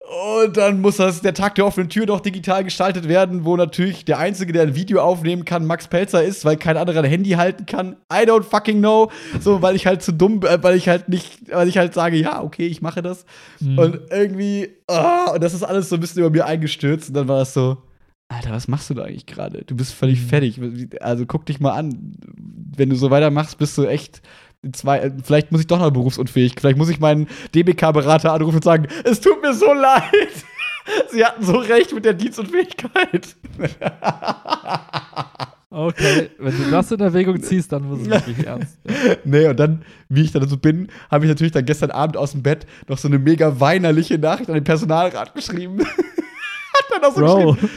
[0.00, 4.04] Und dann muss das, der Tag der offenen Tür noch digital gestaltet werden, wo natürlich
[4.04, 7.30] der Einzige, der ein Video aufnehmen kann, Max Pelzer ist, weil kein anderer ein Handy
[7.30, 7.96] halten kann.
[8.12, 9.10] I don't fucking know.
[9.40, 12.16] So, weil ich halt zu dumm, äh, weil ich halt nicht, weil ich halt sage,
[12.16, 13.24] ja, okay, ich mache das.
[13.60, 13.78] Mhm.
[13.78, 17.08] Und irgendwie, ah, und das ist alles so ein bisschen über mir eingestürzt.
[17.10, 17.76] Und dann war das so,
[18.28, 19.64] Alter, was machst du da eigentlich gerade?
[19.66, 20.26] Du bist völlig Mhm.
[20.28, 20.60] fertig.
[21.00, 22.16] Also guck dich mal an.
[22.76, 24.22] Wenn du so weitermachst, bist du echt.
[24.72, 26.54] Zwei, äh, vielleicht muss ich doch noch berufsunfähig.
[26.58, 30.02] Vielleicht muss ich meinen DBK-Berater anrufen und sagen: Es tut mir so leid.
[31.10, 33.36] Sie hatten so recht mit der Dienstunfähigkeit.
[35.72, 38.76] Okay, wenn du das in Erwägung ziehst, dann muss es wirklich ernst.
[39.22, 42.32] Nee, und dann, wie ich dann so bin, habe ich natürlich dann gestern Abend aus
[42.32, 45.78] dem Bett noch so eine mega weinerliche Nachricht an den Personalrat geschrieben.
[45.86, 47.52] Hat dann auch so Bro.
[47.52, 47.70] geschrieben,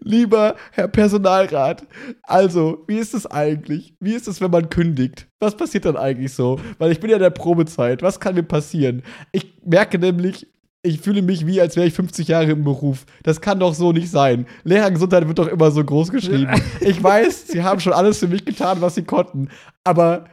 [0.00, 1.86] lieber Herr Personalrat,
[2.22, 3.94] also, wie ist es eigentlich?
[4.00, 5.26] Wie ist es, wenn man kündigt?
[5.40, 6.60] Was passiert dann eigentlich so?
[6.78, 8.02] Weil ich bin ja in der Probezeit.
[8.02, 9.02] Was kann mir passieren?
[9.32, 10.46] Ich merke nämlich,
[10.82, 13.06] ich fühle mich wie, als wäre ich 50 Jahre im Beruf.
[13.22, 14.46] Das kann doch so nicht sein.
[14.64, 16.48] Lehrergesundheit wird doch immer so groß geschrieben.
[16.80, 19.48] Ich weiß, sie haben schon alles für mich getan, was sie konnten.
[19.84, 20.24] Aber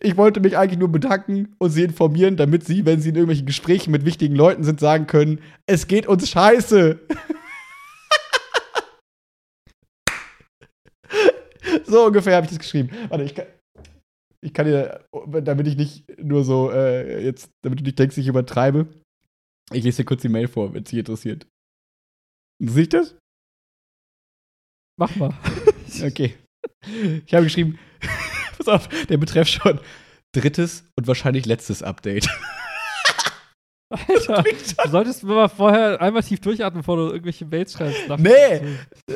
[0.00, 3.46] ich wollte mich eigentlich nur bedanken und sie informieren, damit sie, wenn sie in irgendwelchen
[3.46, 7.00] Gesprächen mit wichtigen Leuten sind, sagen können, es geht uns scheiße.
[11.84, 12.90] so ungefähr habe ich das geschrieben.
[13.08, 13.46] Warte, ich kann,
[14.40, 15.04] ich kann dir,
[15.42, 18.86] damit ich nicht nur so, äh, jetzt, damit du nicht denkst, ich übertreibe,
[19.72, 21.46] ich lese dir kurz die Mail vor, wenn es dich interessiert.
[22.62, 23.16] Siehst du das?
[24.98, 25.34] Mach mal.
[26.02, 26.34] Okay.
[27.24, 27.78] Ich habe geschrieben,
[28.58, 29.78] pass auf, der Betreff schon
[30.34, 32.28] drittes und wahrscheinlich letztes Update.
[33.90, 38.08] Alter, du solltest mal vorher einmal tief durchatmen, bevor du irgendwelche Mails schreibst.
[38.18, 38.60] Nee.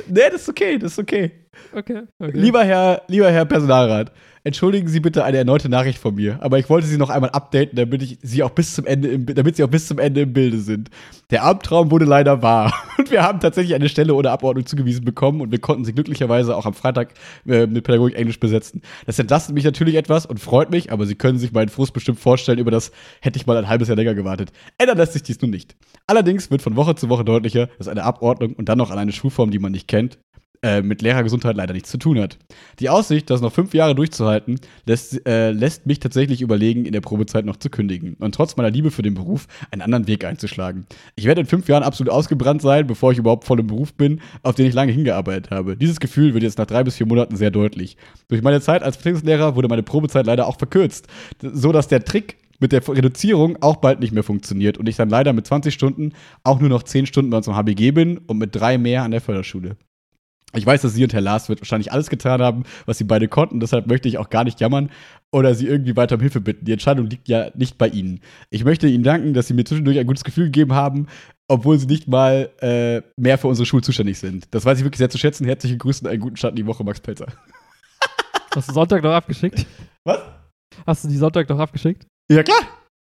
[0.07, 1.46] nee, das ist okay, das ist okay.
[1.72, 2.37] Okay, okay.
[2.37, 4.12] Lieber Herr, lieber Herr Personalrat,
[4.44, 7.77] entschuldigen Sie bitte eine erneute Nachricht von mir, aber ich wollte Sie noch einmal updaten,
[7.77, 10.33] damit ich Sie auch bis zum Ende im, damit Sie auch bis zum Ende im
[10.33, 10.90] Bilde sind.
[11.31, 15.40] Der Albtraum wurde leider wahr und wir haben tatsächlich eine Stelle ohne Abordnung zugewiesen bekommen
[15.40, 17.14] und wir konnten sie glücklicherweise auch am Freitag
[17.46, 18.83] äh, mit Pädagogik Englisch besetzen.
[19.07, 22.18] Das entlastet mich natürlich etwas und freut mich, aber Sie können sich meinen Frust bestimmt
[22.18, 24.53] vorstellen, über das hätte ich mal ein halbes Jahr länger gewartet.
[24.79, 25.77] Ändern lässt sich dies nun nicht.
[26.07, 29.12] Allerdings wird von Woche zu Woche deutlicher, dass eine Abordnung und dann noch an eine
[29.12, 30.18] Schulform, die man nicht kennt,
[30.62, 32.38] äh, mit Lehrergesundheit leider nichts zu tun hat.
[32.81, 37.01] Die Aussicht, das noch fünf Jahre durchzuhalten, lässt, äh, lässt mich tatsächlich überlegen, in der
[37.01, 40.87] Probezeit noch zu kündigen und trotz meiner Liebe für den Beruf einen anderen Weg einzuschlagen.
[41.14, 44.21] Ich werde in fünf Jahren absolut ausgebrannt sein, bevor ich überhaupt voll im Beruf bin,
[44.42, 45.77] auf den ich lange hingearbeitet habe.
[45.77, 47.97] Dieses Gefühl wird jetzt nach drei bis vier Monaten sehr deutlich.
[48.29, 51.07] Durch meine Zeit als Vertretungslehrer wurde meine Probezeit leider auch verkürzt,
[51.40, 55.09] so dass der Trick mit der Reduzierung auch bald nicht mehr funktioniert und ich dann
[55.09, 58.38] leider mit 20 Stunden auch nur noch 10 Stunden bei uns am HBG bin und
[58.38, 59.77] mit drei mehr an der Förderschule.
[60.54, 63.28] Ich weiß, dass Sie und Herr Lars wird wahrscheinlich alles getan haben, was Sie beide
[63.28, 64.90] konnten, deshalb möchte ich auch gar nicht jammern
[65.30, 66.64] oder Sie irgendwie weiter um Hilfe bitten.
[66.64, 68.20] Die Entscheidung liegt ja nicht bei Ihnen.
[68.50, 71.06] Ich möchte Ihnen danken, dass Sie mir zwischendurch ein gutes Gefühl gegeben haben,
[71.48, 74.46] obwohl Sie nicht mal äh, mehr für unsere Schule zuständig sind.
[74.52, 75.44] Das weiß ich wirklich sehr zu schätzen.
[75.44, 77.26] Herzliche Grüße und einen guten Start in die Woche, Max Pelzer.
[78.54, 79.66] Hast du Sonntag noch abgeschickt?
[80.04, 80.20] Was?
[80.87, 82.06] Hast du die Sonntag noch abgeschickt?
[82.30, 82.61] Ja, klar.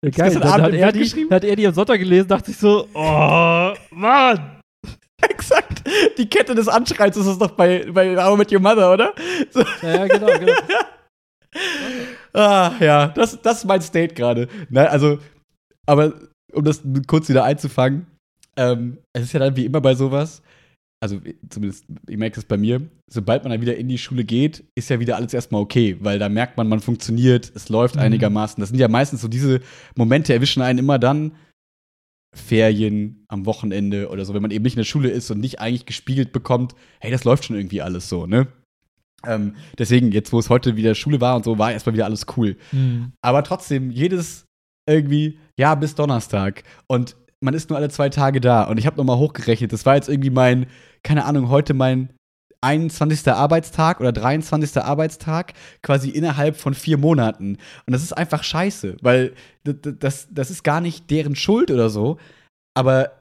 [0.05, 0.27] Ja, geil.
[0.27, 1.31] gestern Dann Abend hat er, die, geschrieben?
[1.31, 4.61] hat er die am Sonntag gelesen, dachte ich so, oh, Mann.
[5.23, 5.60] Exakt.
[6.19, 9.15] Die Kette des Anschreins ist es doch bei, bei How Met Your Mother, oder?
[9.51, 9.63] So.
[9.83, 10.53] Ja, genau, genau.
[12.33, 14.47] Ah, ja, das, das ist mein State gerade.
[14.69, 15.19] Nein, also,
[15.87, 16.15] aber
[16.53, 18.07] um das kurz wieder einzufangen,
[18.57, 20.43] ähm, es ist ja dann wie immer bei sowas,
[21.03, 24.63] also zumindest, ich merke es bei mir, sobald man dann wieder in die Schule geht,
[24.77, 28.03] ist ja wieder alles erstmal okay, weil da merkt man, man funktioniert, es läuft Mhm.
[28.03, 28.61] einigermaßen.
[28.61, 29.61] Das sind ja meistens so diese
[29.97, 31.33] Momente, erwischen einen immer dann,
[32.33, 35.61] Ferien am Wochenende oder so, wenn man eben nicht in der Schule ist und nicht
[35.61, 38.47] eigentlich gespiegelt bekommt, hey, das läuft schon irgendwie alles so, ne?
[39.27, 42.27] Ähm, deswegen, jetzt wo es heute wieder Schule war und so, war erstmal wieder alles
[42.37, 42.57] cool.
[42.71, 43.13] Hm.
[43.21, 44.47] Aber trotzdem, jedes
[44.89, 46.63] irgendwie, ja, bis Donnerstag.
[46.87, 48.65] Und man ist nur alle zwei Tage da.
[48.65, 49.73] Und ich habe nochmal hochgerechnet.
[49.73, 50.67] Das war jetzt irgendwie mein,
[51.03, 52.13] keine Ahnung, heute mein
[52.63, 53.29] 21.
[53.29, 54.83] Arbeitstag oder 23.
[54.83, 57.57] Arbeitstag quasi innerhalb von vier Monaten.
[57.87, 62.19] Und das ist einfach scheiße, weil das, das ist gar nicht deren Schuld oder so.
[62.75, 63.21] Aber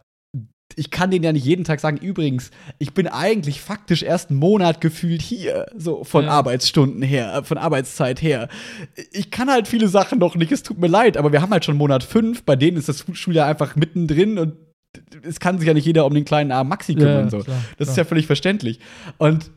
[0.76, 4.40] ich kann denen ja nicht jeden Tag sagen, übrigens, ich bin eigentlich faktisch erst einen
[4.40, 6.32] Monat gefühlt hier, so von Ja.
[6.32, 8.50] Arbeitsstunden her, von Arbeitszeit her.
[9.12, 11.66] Ich kann halt viele Sachen noch nicht, es tut mir leid, aber wir haben halt
[11.66, 14.54] schon Monat fünf, bei denen ist das Schuljahr einfach mittendrin und
[15.24, 17.26] es kann sich ja nicht jeder um den kleinen armen Maxi kümmern.
[17.26, 17.40] Ja, so.
[17.40, 17.90] klar, das klar.
[17.90, 18.80] ist ja völlig verständlich.
[19.18, 19.52] Und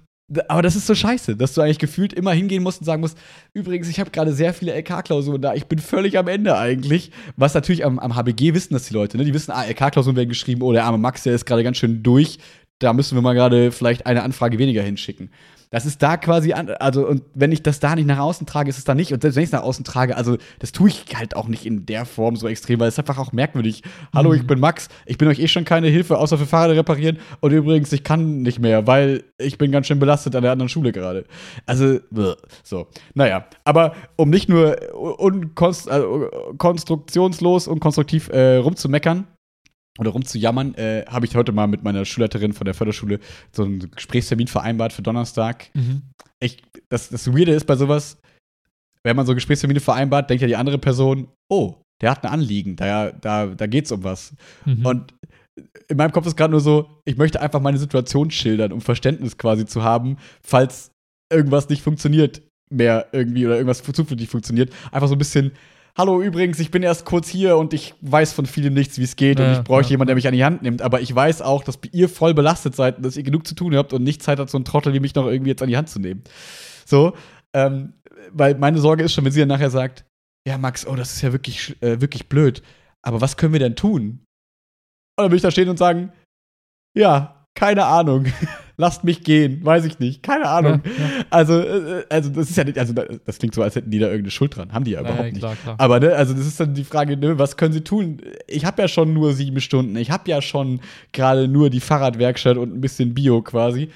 [0.49, 3.19] aber das ist so scheiße, dass du eigentlich gefühlt immer hingehen musst und sagen musst,
[3.53, 7.11] übrigens, ich habe gerade sehr viele LK-Klausuren da, ich bin völlig am Ende eigentlich.
[7.37, 9.25] Was natürlich am, am HBG wissen das die Leute, ne?
[9.25, 12.03] Die wissen, ah, LK-Klausuren werden geschrieben, oh, der arme Max, der ist gerade ganz schön
[12.03, 12.39] durch,
[12.79, 15.31] da müssen wir mal gerade vielleicht eine Anfrage weniger hinschicken.
[15.73, 18.69] Das ist da quasi, an, also, und wenn ich das da nicht nach außen trage,
[18.71, 19.13] ist es da nicht.
[19.13, 21.67] Und selbst wenn ich es nach außen trage, also, das tue ich halt auch nicht
[21.67, 23.83] in der Form so extrem, weil es ist einfach auch merkwürdig.
[24.15, 24.37] Hallo, Mhm.
[24.37, 27.19] ich bin Max, ich bin euch eh schon keine Hilfe, außer für Fahrräder reparieren.
[27.41, 30.69] Und übrigens, ich kann nicht mehr, weil ich bin ganz schön belastet an der anderen
[30.69, 31.25] Schule gerade.
[31.67, 31.99] Also,
[32.63, 32.87] so.
[33.15, 34.77] Naja, aber um nicht nur
[35.19, 39.27] unkonst also, konstruktionslos und konstruktiv äh, rumzumeckern,
[39.99, 43.21] oder rumzujammern, äh, habe ich heute mal mit meiner Schulleiterin von der Förderschule
[43.53, 45.71] so einen Gesprächstermin vereinbart für Donnerstag.
[45.75, 46.03] Mhm.
[46.41, 48.19] Ich, das, das Weirde ist bei sowas,
[49.05, 52.77] wenn man so Gesprächstermine vereinbart, denkt ja die andere Person, oh, der hat ein Anliegen,
[52.77, 54.35] da, da, da geht's um was.
[54.65, 54.87] Mhm.
[54.87, 55.15] Und
[55.89, 59.37] in meinem Kopf ist gerade nur so, ich möchte einfach meine Situation schildern, um Verständnis
[59.37, 60.91] quasi zu haben, falls
[61.31, 64.73] irgendwas nicht funktioniert mehr irgendwie oder irgendwas zufällig funktioniert.
[64.91, 65.53] Einfach so ein bisschen,
[65.97, 69.17] hallo übrigens, ich bin erst kurz hier und ich weiß von vielem nichts, wie es
[69.17, 69.95] geht und Ja, ich bräuchte ja.
[69.95, 72.75] jemanden, der mich an die Hand nimmt, aber ich weiß auch, dass ihr voll belastet
[72.75, 74.93] seid und dass ihr genug zu tun habt und nicht Zeit habt, so einen Trottel
[74.95, 76.23] wie mich noch irgendwie jetzt an die Hand zu nehmen.
[76.85, 77.15] So,
[77.53, 77.95] ähm,
[78.31, 80.05] weil meine Sorge ist schon, wenn sie dann nachher sagt,
[80.47, 82.63] ja Max, oh, das ist ja wirklich, äh, wirklich blöd,
[83.03, 84.25] aber was können wir denn tun?
[85.17, 86.13] Und dann will ich da stehen und sagen,
[86.97, 88.27] ja, keine Ahnung.
[88.83, 90.83] Lasst mich gehen, weiß ich nicht, keine Ahnung.
[90.85, 91.25] Ja, ja.
[91.31, 94.07] Also, äh, also das ist ja nicht, also das klingt so, als hätten die da
[94.07, 94.73] irgendeine Schuld dran.
[94.73, 95.39] Haben die ja überhaupt Ja, nicht.
[95.39, 95.77] klar, klar.
[95.79, 98.21] Aber ne, also das ist dann die Frage, ne, was können sie tun?
[98.49, 99.95] Ich habe ja schon nur sieben Stunden.
[99.95, 100.81] Ich habe ja schon
[101.13, 103.91] gerade nur die Fahrradwerkstatt und ein bisschen Bio quasi.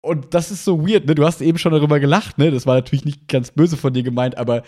[0.00, 1.14] Und das ist so weird, ne?
[1.14, 2.50] Du hast eben schon darüber gelacht, ne?
[2.50, 4.62] Das war natürlich nicht ganz böse von dir gemeint, aber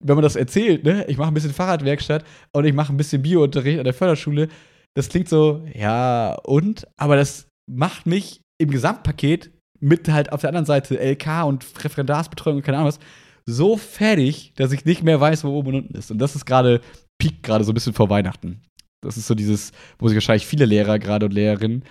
[0.00, 1.04] wenn man das erzählt, ne?
[1.08, 4.48] Ich mache ein bisschen Fahrradwerkstatt und ich mache ein bisschen Biounterricht an der Förderschule,
[4.94, 6.86] das klingt so, ja, und?
[6.96, 12.56] Aber das macht mich im Gesamtpaket mit halt auf der anderen Seite LK und Referendarsbetreuung
[12.58, 12.98] und keine Ahnung was,
[13.44, 16.10] so fertig, dass ich nicht mehr weiß, wo oben und unten ist.
[16.10, 16.80] Und das ist gerade,
[17.18, 18.60] piekt gerade so ein bisschen vor Weihnachten.
[19.04, 21.84] Das ist so dieses, wo sich wahrscheinlich viele Lehrer gerade und Lehrerinnen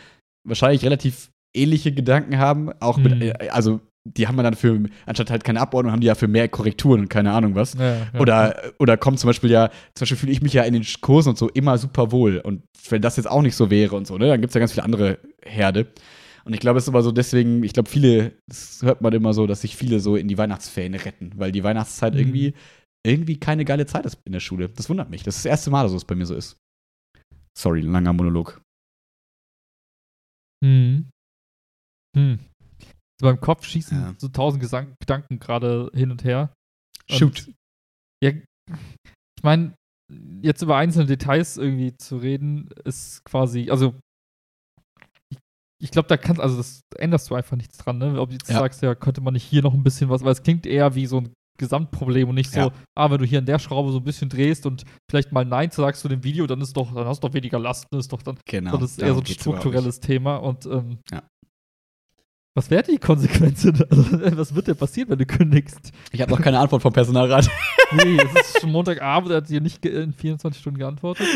[0.47, 3.21] wahrscheinlich relativ ähnliche Gedanken haben, auch mit, Mhm.
[3.21, 6.47] äh, also die haben dann für, anstatt halt keine Abordnung, haben die ja für mehr
[6.47, 7.73] Korrekturen und keine Ahnung was.
[7.75, 10.73] Ja, ja, Oder, oder kommt zum Beispiel ja, zum Beispiel fühle ich mich ja in
[10.73, 12.37] den Kursen und so immer super wohl.
[12.39, 14.59] Und wenn das jetzt auch nicht so wäre und so, ne, dann gibt es ja
[14.59, 15.87] ganz viele andere Herde.
[16.45, 19.33] Und ich glaube, es ist immer so deswegen, ich glaube, viele, das hört man immer
[19.33, 22.19] so, dass sich viele so in die Weihnachtsferien retten, weil die Weihnachtszeit Mhm.
[22.19, 22.53] irgendwie,
[23.05, 24.69] irgendwie keine geile Zeit ist in der Schule.
[24.69, 25.23] Das wundert mich.
[25.23, 26.57] Das ist das erste Mal, dass es bei mir so ist.
[27.57, 28.61] Sorry, langer Monolog.
[30.63, 31.09] Hm.
[32.15, 32.39] Hm.
[33.19, 34.15] So beim Kopf schießen Ja.
[34.17, 36.53] so tausend Gesang Gedanken gerade hin und her.
[37.09, 37.51] Und- Shoot.
[38.23, 39.75] Ja, ich meine,
[40.41, 43.95] jetzt über einzelne Details irgendwie zu reden, ist quasi, also
[45.85, 48.19] ich, glaube, da kannst, also das änderst du einfach nichts dran, ne?
[48.19, 48.59] Ob du jetzt Ja.
[48.59, 51.05] sagst, ja, könnte man nicht hier noch ein bisschen was, weil es klingt eher wie
[51.05, 52.71] so ein Gesamtproblem und nicht so, Ja.
[52.97, 55.71] ah, wenn du hier an der Schraube so ein bisschen drehst und vielleicht mal Nein
[55.71, 57.99] sagst zu dem Video, dann ist doch, dann hast du doch weniger Last, ne?
[57.99, 58.75] ist doch dann Genau.
[58.77, 61.23] das ist eher so ein strukturelles Thema und ähm, Ja.
[62.57, 63.63] was wäre die Konsequenz?
[63.89, 65.91] Also, was wird denn passieren, wenn du kündigst?
[66.11, 67.49] Ich habe noch keine Antwort vom Personalrat.
[67.91, 71.27] Nee, es ist schon Montagabend, er hat dir nicht in 24 Stunden geantwortet.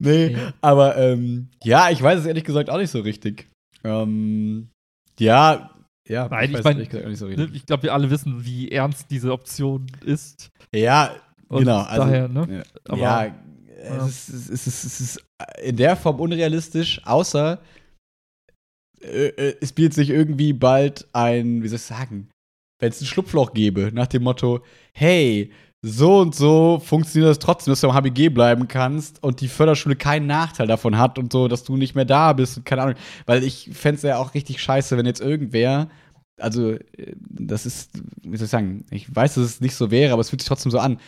[0.00, 0.36] nee, Nee.
[0.60, 3.46] aber ähm, ja, ich weiß es ehrlich gesagt auch nicht so richtig.
[3.84, 4.70] Ähm,
[5.18, 5.70] ja,
[6.08, 7.50] ja, Nein, ich weiß mein, ehrlich gesagt auch nicht so Ne.
[7.52, 10.50] Ich glaube, wir alle wissen, wie ernst diese Option ist.
[10.74, 11.14] Ja,
[11.48, 11.82] Und genau.
[11.82, 12.56] Also, daher, ne?
[12.56, 12.62] Ja,
[12.92, 14.06] Aber- ja, ja.
[14.06, 15.24] Es, ist, es, ist, es ist
[15.62, 17.60] in der Form unrealistisch, außer
[19.02, 22.28] äh, äh, es bietet sich irgendwie bald ein, wie soll ich sagen,
[22.78, 24.62] wenn es ein Schlupfloch gäbe, nach dem Motto,
[24.92, 25.50] hey,
[25.82, 29.96] so und so funktioniert das trotzdem, dass du am HBG bleiben kannst und die Förderschule
[29.96, 32.96] keinen Nachteil davon hat und so, dass du nicht mehr da bist und keine Ahnung.
[33.26, 35.88] Weil ich fände es ja auch richtig scheiße, wenn jetzt irgendwer,
[36.38, 37.90] also äh, das ist,
[38.22, 40.48] wie soll ich sagen, ich weiß, dass es nicht so wäre, aber es fühlt sich
[40.48, 40.98] trotzdem so an,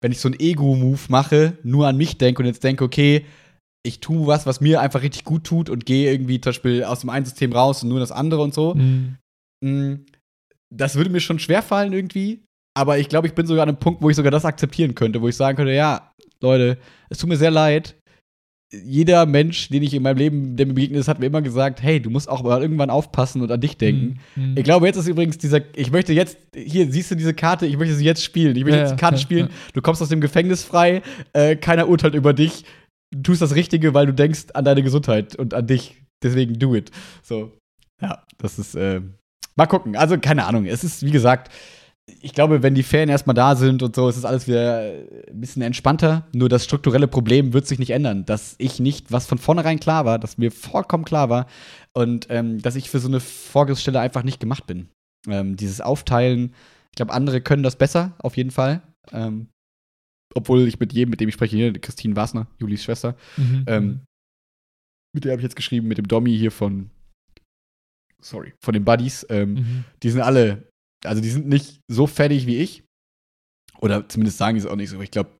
[0.00, 3.26] wenn ich so einen Ego-Move mache, nur an mich denke und jetzt denke, okay,
[3.84, 7.00] ich tue was, was mir einfach richtig gut tut und gehe irgendwie zum Beispiel aus
[7.00, 8.74] dem einen System raus und nur in das andere und so.
[8.74, 9.16] Mhm.
[9.62, 9.94] Mm,
[10.72, 12.44] Das würde mir schon schwerfallen irgendwie.
[12.74, 15.20] Aber ich glaube, ich bin sogar an einem Punkt, wo ich sogar das akzeptieren könnte,
[15.20, 16.78] wo ich sagen könnte, ja, Leute,
[17.10, 17.96] es tut mir sehr leid.
[18.74, 21.82] Jeder Mensch, den ich in meinem Leben, der mir begegnet ist, hat mir immer gesagt,
[21.82, 24.18] hey, du musst auch mal irgendwann aufpassen und an dich denken.
[24.34, 24.56] Mhm.
[24.56, 27.76] Ich glaube, jetzt ist übrigens dieser, ich möchte jetzt, hier, siehst du diese Karte, ich
[27.76, 28.56] möchte sie jetzt spielen.
[28.56, 29.46] Ich möchte Ja, jetzt die Karte ja, spielen.
[29.48, 29.54] ja.
[29.74, 31.02] Du kommst aus dem Gefängnis frei,
[31.34, 32.64] äh, keiner urteilt über dich.
[33.14, 36.00] Du tust das Richtige, weil du denkst an deine Gesundheit und an dich.
[36.24, 36.90] Deswegen do it.
[37.22, 37.52] So.
[38.00, 39.02] Ja, das ist, äh,
[39.54, 39.96] mal gucken.
[39.96, 40.64] Also, keine Ahnung.
[40.64, 41.52] Es ist, wie gesagt,
[42.20, 44.80] ich glaube, wenn die Ferien erstmal da sind und so, ist es alles wieder
[45.28, 46.26] ein bisschen entspannter.
[46.34, 48.24] Nur das strukturelle Problem wird sich nicht ändern.
[48.26, 51.46] Dass ich nicht, was von vornherein klar war, dass mir vollkommen klar war
[51.94, 54.88] und ähm, dass ich für so eine Vorgriffsstelle einfach nicht gemacht bin.
[55.28, 56.54] Ähm, dieses Aufteilen,
[56.90, 58.82] ich glaube, andere können das besser, auf jeden Fall.
[59.12, 59.46] Ähm,
[60.34, 63.64] obwohl ich mit jedem, mit dem ich spreche, hier, Christine Wasner, Julis Schwester, Mhm.
[63.68, 64.00] ähm,
[65.14, 66.90] mit der habe ich jetzt geschrieben, mit dem Dommy hier von,
[68.20, 69.26] sorry, von den Buddies.
[69.28, 69.84] Ähm, Mhm.
[70.02, 70.68] die sind alle,
[71.04, 72.84] also die sind nicht so fertig wie ich.
[73.80, 74.96] Oder zumindest sagen die es auch nicht so.
[74.96, 75.30] aber Ich glaube,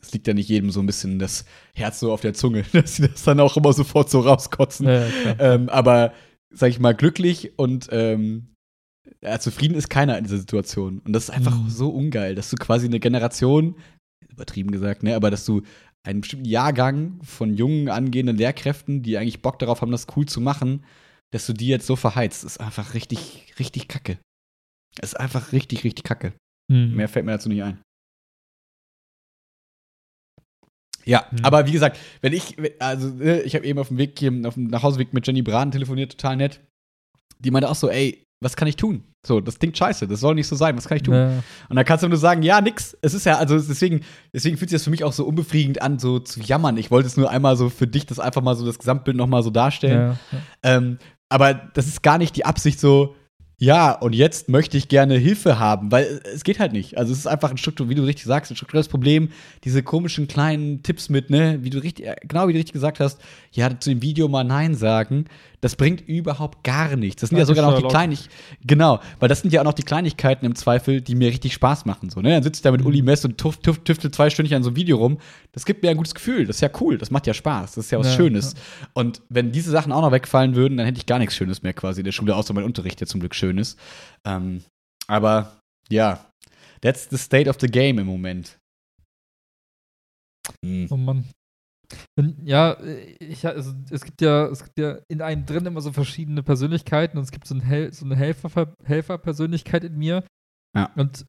[0.00, 2.96] es liegt ja nicht jedem so ein bisschen das Herz so auf der Zunge, dass
[2.96, 4.86] sie das dann auch immer sofort so rauskotzen.
[4.86, 5.06] Ja.
[5.38, 6.12] Ähm, aber,
[6.54, 8.48] sag ich mal, glücklich und ähm,
[9.22, 11.00] ja, zufrieden ist keiner in dieser Situation.
[11.00, 11.70] Und das ist einfach Mhm.
[11.70, 13.76] so ungeil, dass du quasi eine Generation,
[14.30, 15.62] übertrieben gesagt, ne, aber dass du
[16.04, 20.40] einen bestimmten Jahrgang von jungen, angehenden Lehrkräften, die eigentlich Bock darauf haben, das cool zu
[20.40, 20.84] machen,
[21.32, 24.18] dass du die jetzt so verheizt, ist einfach richtig, richtig kacke.
[25.00, 26.32] Ist einfach richtig, richtig kacke.
[26.70, 26.94] Mhm.
[26.96, 27.80] Mehr fällt mir dazu nicht ein.
[31.04, 31.38] Ja, Hm.
[31.44, 34.54] aber wie gesagt, wenn ich, also ne, ich habe eben auf dem Weg hier, auf
[34.54, 36.60] dem Nachhauseweg mit Jenny Braden telefoniert, total nett.
[37.40, 39.02] Die meinte auch so, ey, was kann ich tun?
[39.26, 41.14] So, das klingt scheiße, das soll nicht so sein, was kann ich tun?
[41.14, 41.42] Ja.
[41.68, 42.96] Und dann kannst du nur sagen, ja, nix.
[43.02, 44.02] Es ist ja, also deswegen,
[44.32, 46.76] deswegen fühlt sich das für mich auch so unbefriedigend an, so zu jammern.
[46.76, 49.42] Ich wollte es nur einmal so für dich das einfach mal so das Gesamtbild nochmal
[49.42, 50.18] so darstellen.
[50.32, 50.76] Ja, ja.
[50.76, 53.14] Ähm, aber das ist gar nicht die Absicht so,
[53.62, 56.98] ja, und jetzt möchte ich gerne Hilfe haben, weil es geht halt nicht.
[56.98, 59.28] Also es ist einfach ein Struktur, wie du richtig sagst, ein strukturelles Problem.
[59.62, 62.98] Diese komischen kleinen Tipps mit, ne, wie du richtig, äh, genau wie du richtig gesagt
[62.98, 63.20] hast,
[63.52, 65.26] ja, zu dem Video mal Nein sagen,
[65.62, 67.20] das bringt überhaupt gar nichts.
[67.20, 67.92] Das sind ja Danke, sogar noch die Sherlock.
[67.92, 68.28] Kleinig
[68.64, 71.84] genau, weil das sind ja auch noch die Kleinigkeiten im Zweifel, die mir richtig Spaß
[71.84, 72.10] machen.
[72.10, 72.30] So, ne?
[72.30, 72.86] Dann sitzt da mit Mhm.
[72.88, 75.18] Uli Mess und tuff, tuff, tüftelt zwei Stunden an so einem Video rum.
[75.52, 76.46] Das gibt mir ein gutes Gefühl.
[76.46, 76.98] Das ist ja cool.
[76.98, 77.76] Das macht ja Spaß.
[77.76, 78.54] Das ist ja was Ja, Schönes.
[78.92, 81.72] Und wenn diese Sachen auch noch wegfallen würden, dann hätte ich gar nichts Schönes mehr
[81.74, 83.78] quasi in der Schule, außer mein Unterricht, der zum Glück schön ist.
[84.26, 84.64] Ähm,
[85.06, 86.26] aber ja,
[86.80, 88.58] that's the state of the game im Moment.
[90.64, 90.88] Hm.
[90.90, 91.24] Oh Mann.
[92.16, 92.76] Und ja,
[93.18, 97.18] ich, also, es gibt ja, es gibt ja in einem drin immer so verschiedene Persönlichkeiten
[97.18, 100.24] und es gibt so, ein Hel so eine Helfer Helferpersönlichkeit in mir.
[100.76, 100.90] Ja.
[100.96, 101.26] Und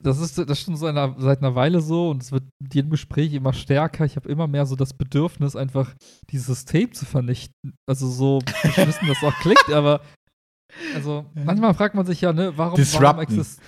[0.00, 2.74] das ist das ist schon so einer, seit einer Weile so und es wird mit
[2.74, 4.04] jedem Gespräch immer stärker.
[4.04, 5.94] Ich habe immer mehr so das Bedürfnis, einfach
[6.30, 7.74] dieses System zu vernichten.
[7.86, 10.00] Also so beschissen das auch klingt, aber
[10.94, 13.20] also manchmal fragt man sich ja, ne, warum, warum Disrupten.
[13.20, 13.60] exist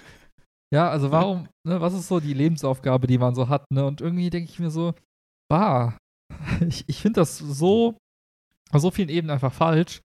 [0.73, 3.85] Ja, also warum, ne, was ist so die Lebensaufgabe, die man so hat, ne?
[3.85, 4.94] Und irgendwie denke ich mir so,
[5.51, 5.99] bah,
[6.68, 7.97] ich, ich finde das so
[8.70, 10.01] auf so vielen Ebenen einfach falsch,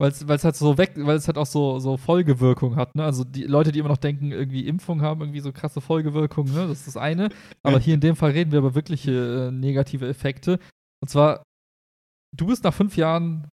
[0.00, 3.04] weil es halt so weg, weil es halt auch so, so Folgewirkung hat, ne?
[3.04, 6.66] Also die Leute, die immer noch denken, irgendwie Impfung haben irgendwie so krasse Folgewirkungen, ne?
[6.66, 7.28] Das ist das eine.
[7.62, 10.58] Aber hier in dem Fall reden wir über wirkliche äh, negative Effekte.
[11.00, 11.44] Und zwar,
[12.36, 13.48] du bist nach fünf Jahren,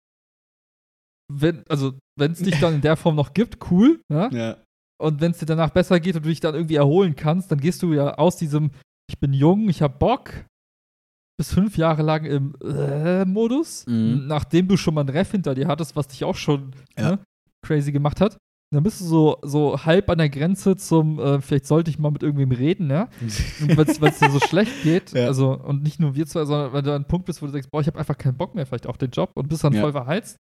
[1.32, 4.30] wenn, also wenn es dich dann in der Form noch gibt, cool, ja?
[4.30, 4.56] Ja.
[4.98, 7.60] Und wenn es dir danach besser geht und du dich dann irgendwie erholen kannst, dann
[7.60, 8.70] gehst du ja aus diesem,
[9.08, 10.32] ich bin jung, ich hab Bock,
[11.38, 14.26] bis fünf Jahre lang im äh, Modus, Mhm.
[14.26, 17.10] nachdem du schon mal ein Ref hinter dir hattest, was dich auch schon Ja.
[17.12, 17.18] ne,
[17.66, 18.38] crazy gemacht hat.
[18.74, 22.10] Dann bist du so, so halb an der Grenze zum, äh, vielleicht sollte ich mal
[22.10, 23.08] mit irgendwem reden, ja?
[23.60, 25.12] Weil es dir so schlecht geht.
[25.12, 25.26] Ja.
[25.26, 27.52] Also, und nicht nur wir zwei, sondern wenn du an einem Punkt bist, wo du
[27.52, 29.72] denkst, boah, ich habe einfach keinen Bock mehr vielleicht auf den Job und bist dann
[29.72, 29.82] Ja.
[29.82, 30.36] voll verheizt.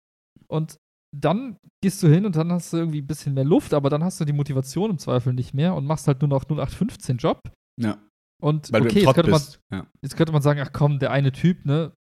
[0.48, 0.76] Und
[1.14, 4.02] dann gehst du hin und dann hast du irgendwie ein bisschen mehr Luft, aber dann
[4.02, 7.40] hast du die Motivation im Zweifel nicht mehr und machst halt nur noch 0815 Job.
[7.80, 7.98] ja.
[8.44, 9.42] Und Weil okay, jetzt könnte, man.
[9.72, 9.86] Ja.
[10.02, 11.92] jetzt könnte man sagen, ach komm, der eine Typ, ne,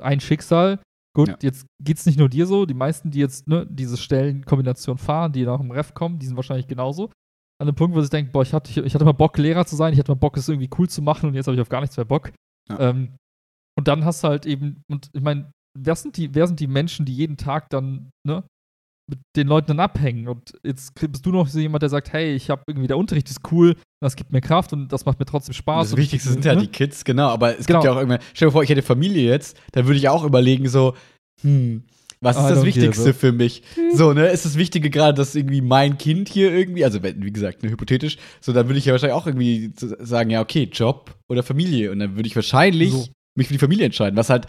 [0.00, 0.80] ein Schicksal.
[1.14, 1.36] Gut, Ja.
[1.42, 2.64] jetzt geht's nicht nur dir so.
[2.66, 6.36] Die meisten, die jetzt ne, diese Stellenkombination fahren, die nach dem Ref kommen, die sind
[6.36, 7.12] wahrscheinlich genauso.
[7.60, 9.76] An dem Punkt, wo sie denken, boah, ich hatte, ich hatte mal Bock, Lehrer zu
[9.76, 11.68] sein, ich hatte mal Bock, es irgendwie cool zu machen und jetzt habe ich auf
[11.68, 12.32] gar nichts mehr Bock.
[12.68, 12.80] Ja.
[12.80, 13.14] Ähm,
[13.78, 16.66] und dann hast du halt eben, und ich meine, wer sind die, wer sind die
[16.66, 18.44] Menschen, die jeden Tag dann, ne,
[19.08, 20.28] mit den Leuten dann abhängen?
[20.28, 23.28] Und jetzt bist du noch so jemand, der sagt, hey, ich habe irgendwie, der Unterricht
[23.30, 25.90] ist cool, das gibt mir Kraft und das macht mir trotzdem Spaß.
[25.90, 26.62] Das Wichtigste ich- sind ja ne?
[26.62, 27.28] die Kids, genau.
[27.28, 27.80] Aber es Genau.
[27.80, 28.20] gibt ja auch irgendwann.
[28.34, 30.94] Stell dir vor, ich hätte Familie jetzt, dann würde ich auch überlegen, so,
[31.42, 31.84] hm,
[32.20, 33.62] was ist das Wichtigste für mich?
[33.92, 37.62] So, ne, ist das Wichtige gerade, dass irgendwie mein Kind hier irgendwie, also wie gesagt,
[37.62, 41.42] ne, hypothetisch, so, dann würde ich ja wahrscheinlich auch irgendwie sagen, ja, okay, Job oder
[41.42, 41.90] Familie.
[41.92, 43.08] Und dann würde ich wahrscheinlich So.
[43.36, 44.46] mich für die Familie entscheiden, was halt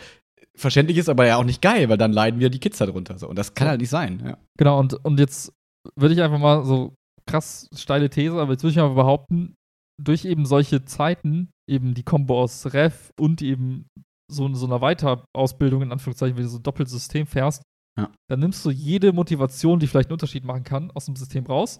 [0.55, 3.17] verständlich ist, aber ja auch nicht geil, weil dann leiden wieder die Kids darunter.
[3.17, 3.27] So.
[3.29, 3.69] Und das kann Ja.
[3.71, 4.21] halt nicht sein.
[4.25, 4.37] Ja.
[4.57, 5.51] Genau, und, und jetzt
[5.95, 6.93] würde ich einfach mal so
[7.27, 9.55] krass steile These, aber jetzt würde ich einfach behaupten,
[10.01, 13.87] durch eben solche Zeiten, eben die Kombo aus Ref und eben
[14.31, 17.61] so, so einer Weiterausbildung, in Anführungszeichen, wenn du so ein Doppelsystem fährst,
[17.97, 18.11] Ja.
[18.29, 21.79] dann nimmst du jede Motivation, die vielleicht einen Unterschied machen kann, aus dem System raus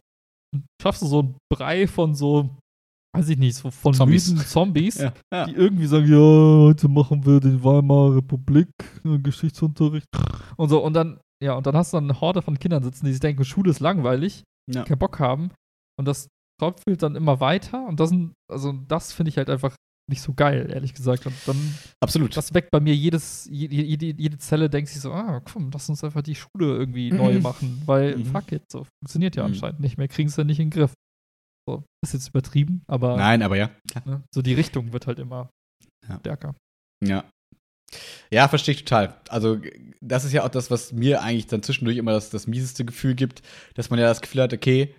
[0.54, 2.56] und schaffst du so einen Brei von so,
[3.18, 4.30] weiß ich nicht, so von Zombies.
[4.30, 5.14] müden Zombies, Ja.
[5.34, 5.46] Ja.
[5.46, 6.18] die irgendwie sagen, ja,
[6.68, 8.68] heute machen wir den Weimarer Republik,
[9.24, 10.08] Geschichtsunterricht
[10.58, 10.84] und so.
[10.84, 13.20] Und dann, ja, und dann hast du dann eine Horde von Kindern sitzen, die sich
[13.22, 14.84] denken, Schule ist langweilig, Ja.
[14.84, 15.52] keinen Bock haben.
[16.00, 16.28] Und das
[16.62, 19.76] tropft dann immer weiter und das, sind, also das finde ich halt einfach
[20.10, 21.26] nicht so geil, ehrlich gesagt.
[21.26, 21.56] Und dann,
[22.00, 22.38] Absolut.
[22.38, 25.90] das weckt bei mir jedes, jede, jede, jede Zelle, denkt sich so, ah, komm, lass
[25.90, 27.18] uns einfach die Schule irgendwie Mhm.
[27.18, 28.26] neu machen, weil Mhm.
[28.26, 29.54] fuck it, so funktioniert ja Mhm.
[29.54, 30.94] anscheinend nicht mehr, kriegen es ja nicht in den Griff.
[31.68, 33.72] So, ist jetzt übertrieben, aber Nein, aber ja.
[34.06, 35.50] Ne, so die Richtung wird halt immer
[36.08, 36.20] Ja.
[36.20, 36.56] stärker.
[37.04, 37.24] Ja.
[38.32, 39.16] Ja, verstehe ich total.
[39.30, 39.60] Also,
[40.02, 43.16] das ist ja auch das, was mir eigentlich dann zwischendurch immer das, das mieseste Gefühl
[43.16, 43.42] gibt,
[43.76, 44.94] dass man ja das Gefühl hat, okay,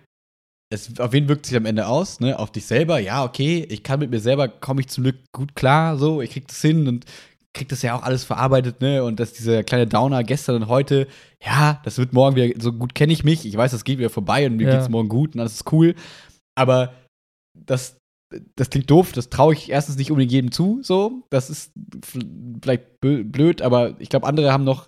[0.69, 2.19] es, auf wen wirkt sich am Ende aus?
[2.19, 2.37] Ne?
[2.37, 2.99] Auf dich selber?
[2.99, 6.31] Ja, okay, ich kann mit mir selber, komme ich zum Glück gut klar, so, ich
[6.31, 7.05] krieg das hin und
[7.53, 9.03] krieg das ja auch alles verarbeitet, ne?
[9.03, 11.07] Und dass dieser kleine Downer gestern und heute,
[11.43, 14.09] ja, das wird morgen wieder, so gut kenne ich mich, ich weiß, das geht wieder
[14.09, 14.75] vorbei und mir Ja.
[14.75, 15.95] geht's morgen gut und alles ist cool.
[16.57, 16.93] Aber
[17.65, 17.97] das,
[18.55, 21.23] das klingt doof, das traue ich erstens nicht unbedingt jedem zu, so.
[21.29, 21.71] Das ist
[22.61, 24.87] vielleicht blöd, aber ich glaube, andere haben noch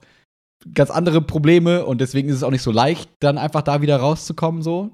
[0.74, 3.98] ganz andere Probleme und deswegen ist es auch nicht so leicht, dann einfach da wieder
[3.98, 4.90] rauszukommen, so.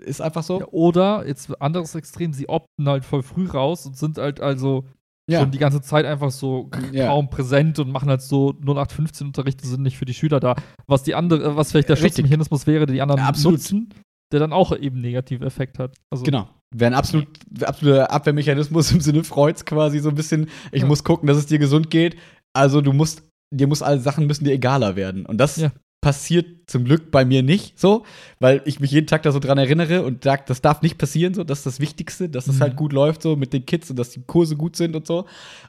[0.00, 0.60] Ist einfach so.
[0.60, 4.84] Ja, oder, jetzt anderes Extrem, sie opten halt voll früh raus und sind halt also
[5.30, 5.40] Ja.
[5.40, 7.06] schon die ganze Zeit einfach so Ja.
[7.08, 10.56] kaum präsent und machen halt so 0815 Unterrichte sind nicht für die Schüler da.
[10.88, 12.12] Was die andere, was vielleicht der Richtig.
[12.16, 13.58] Schutzmechanismus wäre, die anderen Ja, absolut.
[13.60, 13.88] nutzen,
[14.32, 15.94] der dann auch eben negative Effekt hat.
[16.10, 16.48] Also, Genau.
[16.76, 17.28] Wäre ein absolut,
[17.62, 20.48] absoluter Abwehrmechanismus im Sinne Freuds quasi so ein bisschen.
[20.72, 20.86] Ich Ja.
[20.88, 22.16] muss gucken, dass es dir gesund geht.
[22.52, 23.22] Also du musst,
[23.54, 25.24] dir muss alle Sachen müssen dir egaler werden.
[25.24, 25.70] Und das Ja.
[26.00, 28.04] passiert zum Glück bei mir nicht so,
[28.40, 31.32] weil ich mich jeden Tag da so dran erinnere und sage, das darf nicht passieren,
[31.32, 32.60] so, das ist das Wichtigste, dass das Mhm.
[32.60, 35.26] halt gut läuft so mit den Kids und dass die Kurse gut sind und so.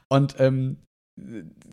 [0.08, 0.78] Und ähm,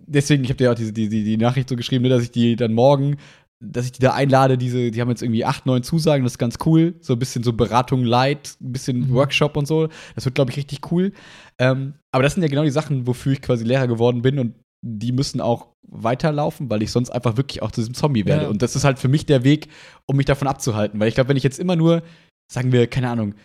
[0.07, 2.31] deswegen, ich habe dir auch diese, die, die, die Nachricht so geschrieben, ne, dass ich
[2.31, 3.17] die dann morgen
[3.64, 6.38] dass ich die da einlade, diese, die haben jetzt irgendwie acht, neun Zusagen, das ist
[6.38, 6.95] ganz cool.
[6.99, 9.14] So ein bisschen so Beratung light, ein bisschen Mhm.
[9.14, 9.88] Workshop und so.
[10.16, 11.14] Das wird, glaube ich, richtig cool.
[11.59, 14.55] Ähm, aber das sind ja genau die Sachen, wofür ich quasi Lehrer geworden bin und
[14.86, 18.43] die müssen auch weiterlaufen, weil ich sonst einfach wirklich auch zu diesem Zombie werde.
[18.43, 18.49] Ja.
[18.49, 19.70] Und das ist halt für mich der Weg,
[20.05, 20.99] um mich davon abzuhalten.
[20.99, 22.03] Weil ich glaube, wenn ich jetzt immer nur,
[22.51, 23.36] sagen wir, keine Ahnung,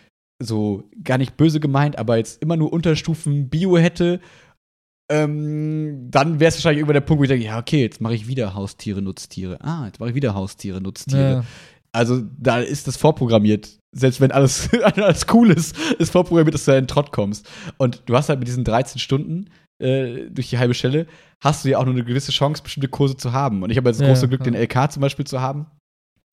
[0.41, 4.19] so gar nicht böse gemeint, aber jetzt immer nur Unterstufen Bio hätte,
[5.09, 8.13] ähm, dann wäre es wahrscheinlich irgendwann der Punkt, wo ich denke, ja, okay, jetzt mache
[8.13, 9.59] ich wieder Haustiere, Nutztiere.
[9.61, 11.31] Ah, jetzt mache ich wieder Haustiere, Nutztiere.
[11.31, 11.43] Ja.
[11.91, 13.79] Also da ist das vorprogrammiert.
[13.91, 17.49] Selbst wenn alles, alles cool ist, ist vorprogrammiert, dass du da in den Trott kommst.
[17.77, 19.49] Und du hast halt mit diesen 13 Stunden
[19.79, 21.07] äh, durch die halbe Stelle,
[21.41, 23.63] hast du ja auch nur eine gewisse Chance, bestimmte Kurse zu haben.
[23.63, 24.51] Und ich habe jetzt das Ja, große Glück, ja.
[24.51, 25.65] den LK zum Beispiel zu haben.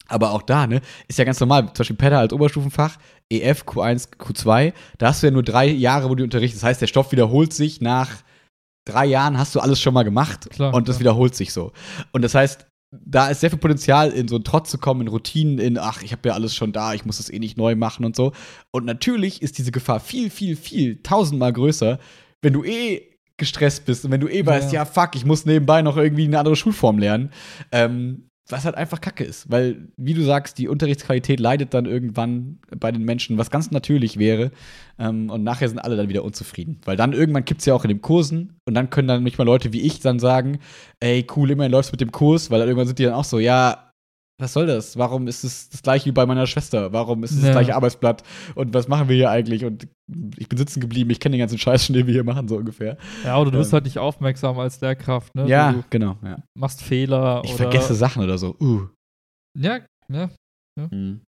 [0.09, 1.65] Aber auch da, ne, ist ja ganz normal.
[1.67, 2.99] Zum Beispiel PEDA als Oberstufenfach,
[3.31, 6.63] EF, Q1, Q2, da hast du ja nur drei Jahre, wo du unterrichtest.
[6.63, 8.23] Das heißt, der Stoff wiederholt sich nach
[8.87, 11.01] drei Jahren hast du alles schon mal gemacht Klar, und das klar.
[11.01, 11.73] wiederholt sich so.
[12.13, 15.09] Und das heißt, da ist sehr viel Potenzial, in so einen Trott zu kommen, in
[15.09, 17.75] Routinen, in, ach, ich habe ja alles schon da, ich muss das eh nicht neu
[17.75, 18.33] machen und so.
[18.71, 21.99] Und natürlich ist diese Gefahr viel, viel, viel, tausendmal größer,
[22.43, 23.03] wenn du eh
[23.37, 24.81] gestresst bist und wenn du eh weißt, Ja.
[24.81, 27.31] ja, fuck, ich muss nebenbei noch irgendwie eine andere Schulform lernen.
[27.73, 32.59] Ähm, was halt einfach kacke ist, weil, wie du sagst, die Unterrichtsqualität leidet dann irgendwann
[32.79, 34.53] bei den Menschen, was ganz natürlich wäre.
[34.99, 36.81] Ähm, und nachher sind alle dann wieder unzufrieden.
[36.85, 39.39] Weil dann irgendwann kippt es ja auch in den Kursen und dann können dann nicht
[39.39, 40.61] mal Leute wie ich dann sagen,
[41.01, 43.39] ey, cool, immerhin läuft's mit dem Kurs, weil dann irgendwann sind die dann auch so,
[43.39, 43.86] ja,
[44.39, 44.97] was soll das?
[44.99, 46.93] Warum ist es das gleiche wie bei meiner Schwester?
[46.93, 47.47] Warum ist es Ja.
[47.49, 48.23] das gleiche Arbeitsblatt?
[48.55, 49.65] Und was machen wir hier eigentlich?
[49.65, 49.89] Und
[50.37, 52.57] ich bin sitzen geblieben, ich kenne den ganzen Scheiß schon, den wir hier machen, so
[52.57, 52.99] ungefähr.
[53.25, 53.75] Ja, oder du bist Ähm.
[53.75, 55.49] halt nicht aufmerksam als Lehrkraft, ne?
[55.49, 56.17] ja, Du genau.
[56.23, 56.43] Ja.
[56.59, 58.55] machst Fehler Ich vergesse Sachen oder so.
[58.61, 58.89] Uh.
[59.59, 59.81] Ja,
[60.13, 60.29] ja,
[60.79, 61.23] Mhm.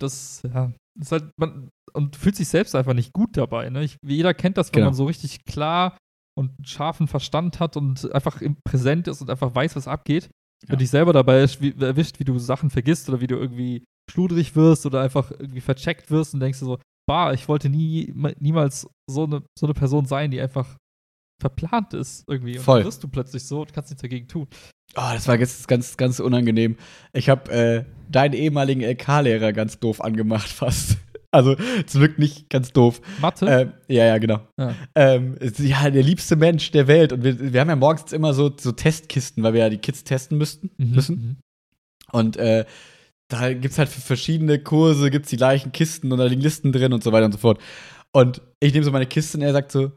[0.00, 3.82] das ja, ist halt man und fühlt sich selbst einfach nicht gut dabei, ne?
[3.84, 4.86] Ich, jeder kennt das, wenn Genau.
[4.86, 5.96] man so richtig klar
[6.38, 10.28] und scharfen Verstand hat und einfach im Präsent ist und einfach weiß, was abgeht.
[10.64, 10.72] Ja.
[10.72, 14.86] Wenn dich selber dabei erwischt, wie du Sachen vergisst oder wie du irgendwie schludrig wirst
[14.86, 19.24] oder einfach irgendwie vercheckt wirst und denkst dir so, bah, ich wollte nie, niemals so
[19.24, 20.76] eine, so eine Person sein, die einfach
[21.40, 22.58] verplant ist irgendwie.
[22.58, 22.80] Und Voll.
[22.80, 24.46] dann wirst du plötzlich so und kannst nichts dagegen tun.
[24.96, 26.76] Oh, das war ganz, ganz, ganz unangenehm.
[27.12, 30.98] Ich habe äh, deinen ehemaligen LK-Lehrer ganz doof angemacht, fast.
[31.32, 31.54] Also,
[31.86, 33.00] zum Glück nicht ganz doof.
[33.20, 33.46] Mathe?
[33.46, 34.40] Ähm, ja, ja, genau.
[34.58, 34.74] Ja.
[34.96, 37.12] Ähm, ist- ja, der liebste Mensch der Welt.
[37.12, 40.02] Und wir, wir haben ja morgens immer so, so Testkisten, weil wir ja die Kids
[40.04, 41.14] testen müssten, Mhm, müssen.
[41.16, 41.36] mhm.
[42.12, 42.64] Und äh,
[43.28, 46.42] da gibt es halt für verschiedene Kurse, gibt es die gleichen Kisten und da liegen
[46.42, 47.60] Listen drin und so weiter und so fort.
[48.12, 49.92] Und ich nehme so meine Kiste und er sagt so,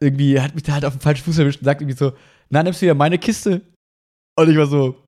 [0.00, 2.12] irgendwie hat mich da halt auf den falschen Fuß erwischt und sagt irgendwie so,
[2.50, 3.62] na, nimmst du wieder meine Kiste?
[4.38, 5.02] Und ich war so,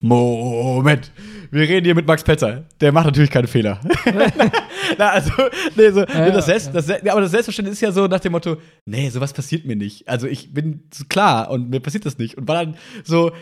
[0.00, 1.10] Moment,
[1.50, 2.64] wir reden hier mit Max Petzer.
[2.80, 3.80] Der macht natürlich keine Fehler.
[4.98, 5.30] Na, also,
[5.74, 8.20] nee, so, Ja, das, ja, Selbst, das, ja, aber das Selbstverständnis ist ja so nach
[8.20, 10.06] dem Motto, nee, sowas passiert mir nicht.
[10.08, 12.36] Also ich bin klar und mir passiert das nicht.
[12.36, 13.32] Und war dann so,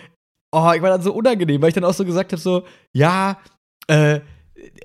[0.53, 3.39] oh, ich war dann so unangenehm, weil ich dann auch so gesagt habe, so, ja,
[3.89, 4.21] äh,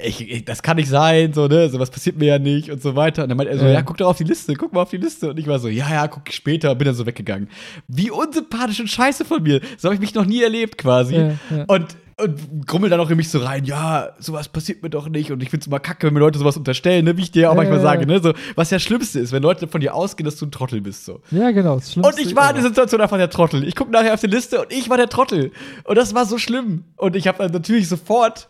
[0.02, 2.96] ich, ich, das kann nicht sein, so, ne, sowas passiert mir ja nicht und so
[2.96, 3.24] weiter.
[3.24, 3.72] Und dann meinte er so, Ja.
[3.72, 5.30] ja, guck doch auf die Liste, guck mal auf die Liste.
[5.30, 7.50] Und ich war so, ja, ja, guck ich später, bin dann so weggegangen.
[7.88, 9.62] Wie unsympathisch und scheiße von mir.
[9.78, 11.16] So habe ich mich noch nie erlebt, quasi.
[11.16, 11.66] Ja, ja.
[11.68, 15.32] Und und grummel dann auch in mich so rein, ja, sowas passiert mir doch nicht.
[15.32, 17.16] Und ich find's immer kacke, wenn mir Leute sowas unterstellen, ne?
[17.16, 18.20] wie ich dir ja auch Ja, manchmal sage, ne?
[18.20, 21.06] So, was ja Schlimmste ist, wenn Leute von dir ausgehen, dass du ein Trottel bist.
[21.06, 21.22] So.
[21.32, 21.76] Ja, genau.
[21.76, 23.66] Das Und ich war in der Situation einfach der Trottel.
[23.66, 25.52] Ich gucke nachher auf die Liste und ich war der Trottel.
[25.86, 26.84] Und das war so schlimm.
[26.98, 28.50] Und ich habe dann natürlich sofort.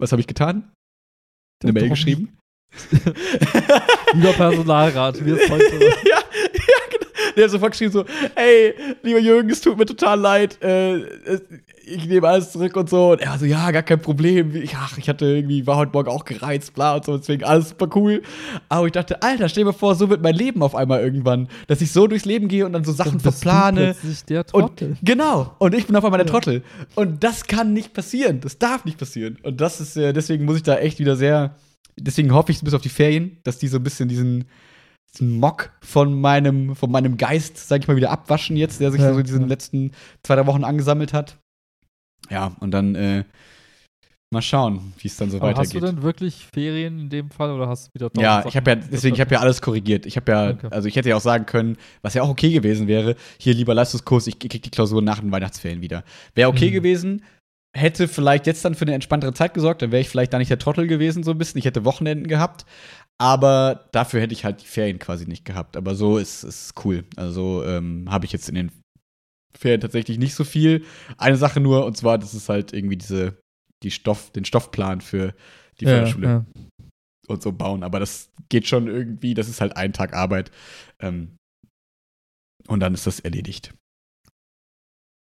[0.00, 0.72] Was habe ich getan?
[1.62, 2.38] Eine Mail geschrieben?
[4.14, 5.78] Lieber Personalrat, wir es heute.
[6.08, 6.21] ja.
[7.36, 8.04] Der hat sofort geschrieben so,
[8.34, 11.42] hey, lieber Jürgen, es tut mir total leid, äh, es-
[11.84, 13.10] ich nehme alles zurück und so.
[13.10, 14.54] Und er war so, ja, gar kein Problem.
[14.54, 17.70] Ich, ach, ich hatte irgendwie, war heute Morgen auch gereizt, bla und so, deswegen alles
[17.70, 18.22] super cool.
[18.68, 21.48] Aber ich dachte, Alter, stell dir mal vor, so wird mein Leben auf einmal irgendwann.
[21.66, 23.96] Dass ich so durchs Leben gehe und dann so Sachen du verplane.
[24.28, 24.96] der Und Trottel.
[25.02, 26.32] genau, und ich bin auf einmal der Ja.
[26.32, 26.62] Trottel.
[26.94, 28.40] Und das kann nicht passieren.
[28.40, 29.38] Das darf nicht passieren.
[29.42, 31.56] Und das ist, äh, deswegen muss ich da echt wieder sehr,
[31.98, 34.44] deswegen hoffe ich bis auf die Ferien, dass die so ein bisschen diesen
[35.20, 39.12] Mock von meinem, von meinem Geist, sag ich mal, wieder abwaschen jetzt, der sich Ja,
[39.12, 39.46] so in diesen ja.
[39.48, 39.92] letzten
[40.22, 41.38] zwei, drei Wochen angesammelt hat.
[42.30, 43.24] Ja, und dann äh,
[44.32, 45.82] mal schauen, wie es dann so Aber hast weitergeht.
[45.82, 48.70] du denn wirklich Ferien in dem Fall oder hast du wieder Ja, Sachen ich habe
[48.70, 50.06] ja, deswegen, ich habe ja alles korrigiert.
[50.06, 50.68] Ich habe ja, Okay.
[50.70, 53.74] also ich hätte ja auch sagen können, was ja auch okay gewesen wäre, hier lieber
[53.74, 56.04] Leistungskurs, ich krieg die Klausur nach den Weihnachtsferien wieder.
[56.34, 56.72] Wäre okay Mhm.
[56.74, 57.24] gewesen,
[57.76, 60.50] hätte vielleicht jetzt dann für eine entspanntere Zeit gesorgt, dann wäre ich vielleicht da nicht
[60.50, 61.58] der Trottel gewesen, so ein bisschen.
[61.58, 62.64] Ich hätte Wochenenden gehabt,
[63.22, 65.76] aber dafür hätte ich halt die Ferien quasi nicht gehabt.
[65.76, 67.04] Aber so ist es cool.
[67.14, 68.72] Also ähm, habe ich jetzt in den
[69.56, 70.84] Ferien tatsächlich nicht so viel.
[71.18, 73.40] Eine Sache nur, und zwar, das ist halt irgendwie diese,
[73.84, 75.36] die Stoff, den Stoffplan für
[75.78, 76.46] die ja, Förderschule ja.
[77.28, 77.84] und so bauen.
[77.84, 80.50] Aber das geht schon irgendwie, das ist halt ein Tag Arbeit.
[80.98, 81.36] Ähm,
[82.66, 83.72] und dann ist das erledigt.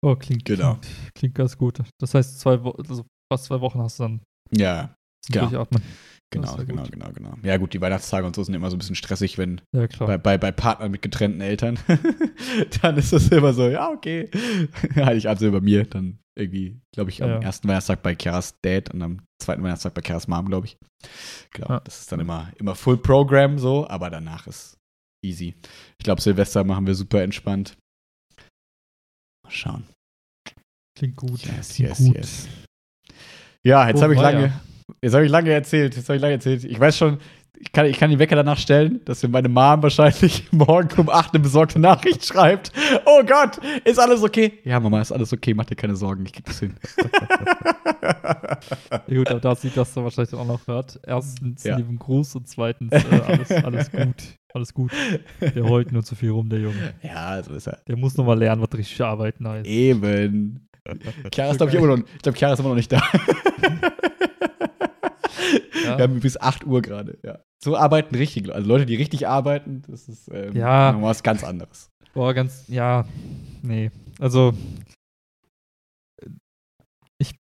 [0.02, 0.76] Oh, klingt, Genau.
[0.76, 1.82] klingt, klingt ganz gut.
[2.00, 4.20] Das heißt, zwei Wo also fast zwei Wochen hast du dann
[4.50, 4.94] Ja,
[5.28, 5.48] Genau.
[5.48, 5.82] Durchatmen.
[6.32, 6.92] Genau, genau, gut.
[6.92, 7.34] genau, genau.
[7.42, 10.18] Ja, gut, die Weihnachtstage und so sind immer so ein bisschen stressig, wenn Ja, bei,
[10.18, 11.78] bei, bei Partnern mit getrennten Eltern,
[12.82, 14.30] dann ist das immer so, ja, okay.
[14.96, 18.92] Heiligabend sind bei mir, dann irgendwie, glaube ich, am Ja, ersten Weihnachtstag bei Chiaras Dad
[18.94, 20.78] und am zweiten Weihnachtstag bei Chiaras Mom, glaube ich.
[21.52, 21.80] Genau, Ja.
[21.80, 24.78] das ist dann immer, immer Full Program so, aber danach ist
[25.24, 25.54] easy.
[25.98, 27.76] Ich glaube, Silvester machen wir super entspannt.
[29.44, 29.84] Mal schauen.
[30.98, 31.40] Klingt gut.
[31.44, 32.16] Yes, Klingt yes, gut.
[32.16, 32.48] yes.
[33.64, 34.60] Ja, jetzt Oh, habe ich lange, ja.
[35.00, 36.64] Jetzt habe ich lange erzählt, jetzt habe ich lange erzählt.
[36.64, 37.18] Ich weiß schon,
[37.58, 41.08] ich kann, ich kann den Wecker danach stellen, dass mir meine Mom wahrscheinlich morgen um
[41.08, 42.72] 8 eine besorgte Nachricht schreibt.
[43.06, 44.54] Oh Gott, ist alles okay?
[44.64, 46.74] Ja, Mama, ist alles okay, mach dir keine Sorgen, ich krieg das hin.
[49.06, 50.98] Ja, gut, aber da sieht, dass er wahrscheinlich auch noch hört.
[51.06, 51.76] Erstens, Ja.
[51.76, 54.14] lieben Gruß und zweitens, äh, alles, alles gut.
[54.54, 54.92] Alles gut.
[55.40, 56.94] Der heult nur zu viel rum, der Junge.
[57.02, 57.78] ja, so ist er.
[57.88, 59.66] Der muss noch mal lernen, was richtig arbeiten heißt.
[59.66, 60.68] Eben.
[61.32, 63.02] Chiara ist, glaube ich, immer noch, ich glaube, Chiara ist immer noch nicht da.
[65.84, 65.98] Ja.
[65.98, 67.40] Wir haben bis 8 Uhr gerade, ja.
[67.62, 71.00] So arbeiten richtig, also Leute, die richtig arbeiten, das ist ähm, Ja.
[71.00, 71.90] was ganz anderes.
[72.14, 73.06] Boah, ganz, ja,
[73.62, 73.90] nee.
[74.18, 74.52] Also,
[77.18, 77.34] ich,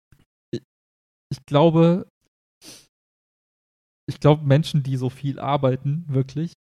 [0.54, 0.62] ich,
[1.32, 2.08] ich glaube,
[4.10, 6.54] ich glaube, Menschen, die so viel arbeiten, wirklich,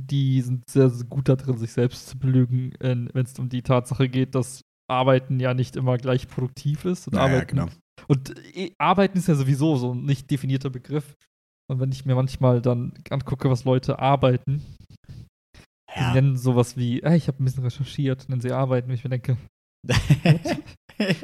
[0.00, 3.62] die sind sehr, sehr gut da drin, sich selbst zu belügen, wenn es um die
[3.62, 7.06] Tatsache geht, dass Arbeiten ja nicht immer gleich produktiv ist.
[7.08, 7.68] Und, Ja, ja, Arbeiten, genau.
[8.08, 11.16] Und äh, Arbeiten ist ja sowieso so ein nicht definierter Begriff.
[11.70, 14.62] Und wenn ich mir manchmal dann angucke, was Leute arbeiten,
[15.94, 16.12] die Ja.
[16.14, 19.10] nennen sowas wie, ah, ich habe ein bisschen recherchiert, nennen sie arbeiten, wo ich mir
[19.10, 19.36] denke,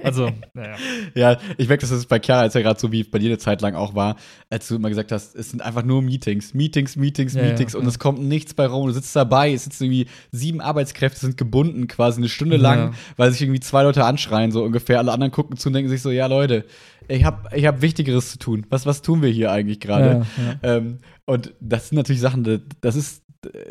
[0.02, 0.76] also, naja.
[1.14, 3.38] Ja, ich merke, dass es bei Chiara jetzt ja gerade so wie bei dir eine
[3.38, 4.16] Zeit lang auch war,
[4.50, 7.74] als du immer gesagt hast, es sind einfach nur Meetings, Meetings, Meetings, Ja, ja, Meetings
[7.74, 7.88] und ja.
[7.88, 8.86] es kommt nichts bei rum.
[8.86, 13.30] Du sitzt dabei, es sitzen irgendwie sieben Arbeitskräfte, sind gebunden quasi eine Stunde lang, weil
[13.32, 14.98] sich irgendwie zwei Leute anschreien, so ungefähr.
[14.98, 16.64] Alle anderen gucken zu und denken sich so, ja Leute,
[17.08, 18.66] ich habe ich hab Wichtigeres zu tun.
[18.68, 20.26] Was, was tun wir hier eigentlich gerade?
[20.62, 23.22] Ähm, und das sind natürlich Sachen, da- das ist,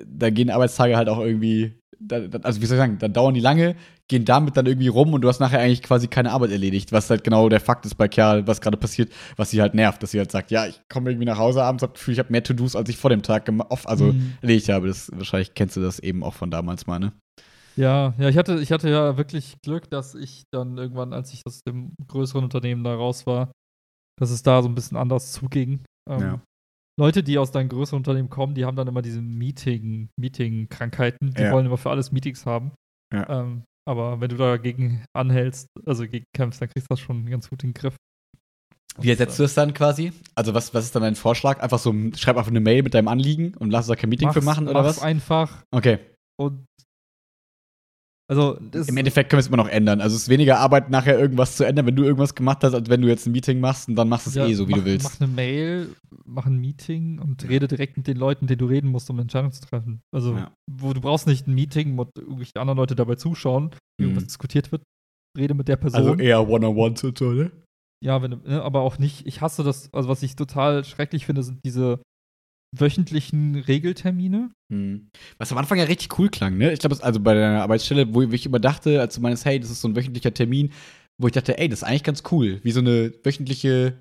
[0.05, 1.73] da gehen Arbeitstage halt auch irgendwie,
[2.43, 3.75] also wie soll ich sagen, dann dauern die lange,
[4.09, 7.09] gehen damit dann irgendwie rum und du hast nachher eigentlich quasi keine Arbeit erledigt, was
[7.09, 10.11] halt genau der Fakt ist bei Kerl, was gerade passiert, was sie halt nervt, dass
[10.11, 12.31] sie halt sagt, ja, ich komme irgendwie nach Hause abends, hab das Gefühl, ich habe
[12.31, 14.33] mehr To-Dos, als ich vor dem Tag off, also Mhm.
[14.41, 14.87] erledigt habe.
[14.87, 17.11] Das, wahrscheinlich kennst du das eben auch von damals mal, ne?
[17.75, 21.41] Ja, ja, ich hatte, ich hatte ja wirklich Glück, dass ich dann irgendwann, als ich
[21.45, 23.51] aus dem größeren Unternehmen da raus war,
[24.19, 25.83] dass es da so ein bisschen anders zuging.
[26.09, 26.41] Ähm, Ja.
[26.99, 31.31] Leute, die aus deinem größeren Unternehmen kommen, die haben dann immer diese Meeting, Meeting-Krankheiten.
[31.35, 31.51] Die Ja.
[31.51, 32.71] wollen immer für alles Meetings haben.
[33.13, 33.29] Ja.
[33.41, 37.49] Ähm, aber wenn du dagegen anhältst, also gegen kämpfst, dann kriegst du das schon ganz
[37.49, 37.95] gut in den Griff.
[38.99, 40.11] Wie ersetzt du das dann quasi?
[40.35, 41.59] Also was, was ist dann dein Vorschlag?
[41.61, 44.31] Einfach so, schreib einfach eine Mail mit deinem Anliegen und lass uns da kein Meeting
[44.33, 45.01] für Mach's- machen oder was?
[45.01, 45.99] einfach Okay.
[46.39, 46.65] und
[48.29, 50.01] also das Im Endeffekt können wir es immer noch ändern.
[50.01, 52.89] Also es ist weniger Arbeit, nachher irgendwas zu ändern, wenn du irgendwas gemacht hast, als
[52.89, 54.71] wenn du jetzt ein Meeting machst und dann machst du es Ja, eh so, wie
[54.71, 55.03] mach, du willst.
[55.05, 58.65] Mach eine Mail, mach ein Meeting und rede direkt mit den Leuten, mit denen du
[58.65, 60.01] reden musst, um eine Entscheidung zu treffen.
[60.13, 60.51] Also, Ja.
[60.69, 64.09] wo du brauchst nicht ein Meeting, wo irgendwelche anderen Leute dabei zuschauen, wie Mhm.
[64.09, 64.83] irgendwas diskutiert wird.
[65.37, 65.99] rede mit der Person.
[65.99, 66.47] Also eher
[67.33, 67.51] ne?
[68.03, 69.27] Ja, wenn, ne, aber auch nicht.
[69.27, 69.93] Ich hasse das.
[69.93, 71.99] Also, was ich total schrecklich finde, sind diese
[72.75, 74.49] wöchentlichen Regeltermine.
[74.71, 75.09] Hm.
[75.37, 76.71] Was am Anfang ja richtig cool klang, ne?
[76.73, 79.69] Ich glaube, also bei der Arbeitsstelle, wo ich immer dachte, als du meinst, hey, das
[79.71, 80.71] ist so ein wöchentlicher Termin,
[81.19, 82.59] wo ich dachte, ey, das ist eigentlich ganz cool.
[82.63, 83.97] Wie so eine wöchentliche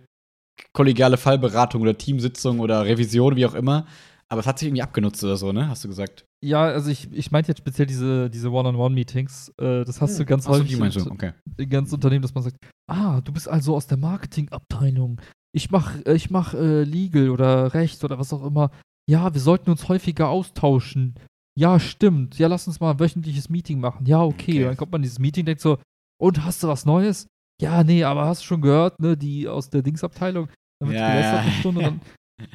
[0.72, 3.86] kollegiale Fallberatung oder Teamsitzung oder Revision, wie auch immer.
[4.28, 5.68] Aber es hat sich irgendwie abgenutzt oder so, ne?
[5.68, 6.24] Hast du gesagt?
[6.44, 9.50] Ja, also ich, ich meinte jetzt speziell diese, diese One-on-One-Meetings.
[9.60, 10.18] Äh, das hast Hm.
[10.18, 11.32] du ganz Ach so, häufig die in- okay.
[11.56, 12.56] in ganz Unternehmen, dass man sagt,
[12.90, 15.20] ah, du bist also aus der Marketingabteilung.
[15.56, 18.70] Ich mach, äh, ich mach äh, Legal oder Recht oder was auch immer.
[19.08, 21.14] Ja, wir sollten uns häufiger austauschen.
[21.58, 22.38] Ja, stimmt.
[22.38, 24.04] Ja, lass uns mal ein wöchentliches Meeting machen.
[24.04, 24.52] Ja, okay.
[24.52, 24.64] Okay.
[24.64, 25.78] Dann kommt man in dieses Meeting, denkt so,
[26.20, 27.26] und hast du was Neues?
[27.62, 30.48] Ja, nee, aber hast du schon gehört, ne, die aus der Dingsabteilung?
[30.78, 31.80] Dann wird Ja, eine Stunde.
[31.80, 32.00] Dann,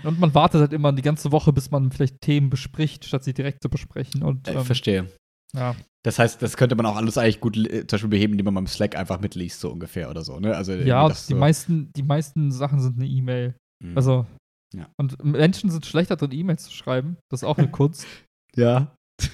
[0.04, 3.34] und man wartet halt immer die ganze Woche, bis man vielleicht Themen bespricht, statt sie
[3.34, 4.22] direkt zu besprechen.
[4.22, 5.12] Und Äh, ähm, verstehe.
[5.56, 5.76] Ja.
[6.04, 8.56] Das heißt, das könnte man auch alles eigentlich gut äh, zum Beispiel beheben, indem man
[8.56, 10.56] beim Slack einfach mitliest, so ungefähr oder so, ne?
[10.56, 13.54] Also, Ja, die, so, meisten, die meisten Sachen sind eine E-Mail.
[13.84, 13.96] Mhm.
[13.96, 14.26] Also,
[14.74, 14.88] Ja.
[14.98, 17.18] und Menschen sind schlechter drin, E-Mails zu schreiben.
[17.30, 18.08] Das ist auch eine Kunst.
[18.56, 18.96] Ja.
[19.22, 19.30] ich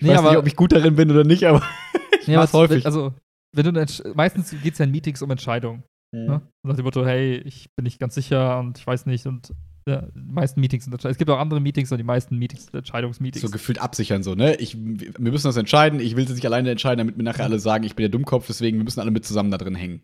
[0.00, 1.62] Nee, weiß aber- nicht, ob ich gut darin bin oder nicht, aber
[2.20, 2.86] ich Nee, mach's aber häufig.
[2.86, 3.12] Also,
[3.56, 5.82] wenn du meistens geht es ja in Meetings um Entscheidungen.
[6.14, 6.26] Mhm.
[6.26, 6.42] Ne?
[6.64, 9.26] Nach dem Motto, hey, ich bin nicht ganz sicher und ich weiß nicht.
[9.26, 9.52] Und
[9.88, 11.04] ja, die meisten Meetings sind.
[11.04, 13.42] Es gibt auch andere Meetings, aber die meisten Meetings sind Entscheidungsmeetings.
[13.42, 14.56] so gefühlt absichern, so, ne?
[14.56, 17.58] Ich, wir müssen das entscheiden, ich will es nicht alleine entscheiden, damit mir nachher alle
[17.58, 20.00] sagen, ich bin der Dummkopf, deswegen wir müssen alle mit zusammen da drin hängen.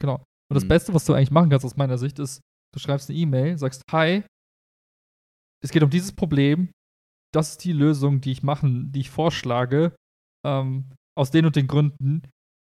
[0.00, 0.16] Genau.
[0.16, 0.68] Und das Mhm.
[0.68, 2.40] Beste, was du eigentlich machen kannst aus meiner Sicht, ist,
[2.72, 4.22] du schreibst eine E-Mail, sagst, hi,
[5.62, 6.68] es geht um dieses Problem,
[7.32, 9.96] das ist die Lösung, die ich machen, die ich vorschlage,
[10.46, 12.22] ähm, aus den und den Gründen.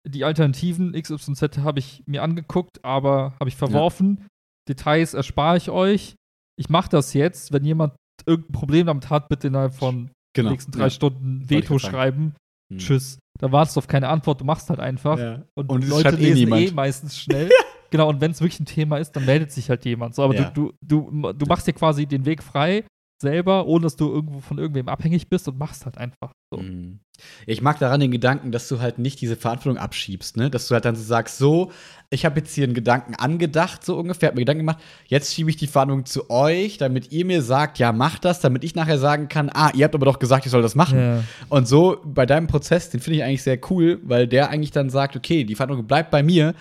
[0.08, 4.28] Die Alternativen XYZ habe ich mir angeguckt, aber habe ich verworfen.
[4.68, 6.16] Details erspare ich euch.
[6.60, 7.54] Ich mache das jetzt.
[7.54, 7.94] Wenn jemand
[8.26, 10.90] irgendein Problem damit hat, bitte innerhalb von den nächsten drei ja.
[10.90, 12.36] Stunden Veto schreiben.
[12.72, 12.78] Mhm.
[12.78, 13.18] Tschüss.
[13.40, 15.18] Da wartest du auf keine Antwort, du machst halt einfach.
[15.18, 15.44] Ja.
[15.56, 16.76] Und, Und Leute eh lesen eh, niemand.
[16.76, 17.50] meistens schnell.
[17.90, 20.16] genau, und wenn es wirklich ein Thema ist, dann meldet sich halt jemand.
[20.16, 20.50] So, aber Ja.
[20.52, 22.84] du, du, du, du machst dir quasi den Weg frei,
[23.22, 26.32] selber, ohne dass du irgendwo von irgendwem abhängig bist und machst halt einfach.
[26.54, 26.62] So.
[26.62, 27.00] Mhm.
[27.46, 30.50] Ich mag daran den Gedanken, dass du halt nicht diese Verantwortung abschiebst, ne?
[30.50, 31.72] Dass du halt dann so sagst, so,
[32.10, 35.50] ich habe jetzt hier einen Gedanken angedacht, so ungefähr, hab mir Gedanken gemacht, jetzt schiebe
[35.50, 38.98] ich die Verantwortung zu euch, damit ihr mir sagt, ja, mach das, damit ich nachher
[38.98, 41.00] sagen kann, ah, ihr habt aber doch gesagt, ich soll das machen.
[41.00, 41.24] Ja.
[41.50, 44.90] Und so bei deinem Prozess, den finde ich eigentlich sehr cool, weil der eigentlich dann
[44.90, 46.56] sagt, okay, die Verantwortung bleibt bei mir,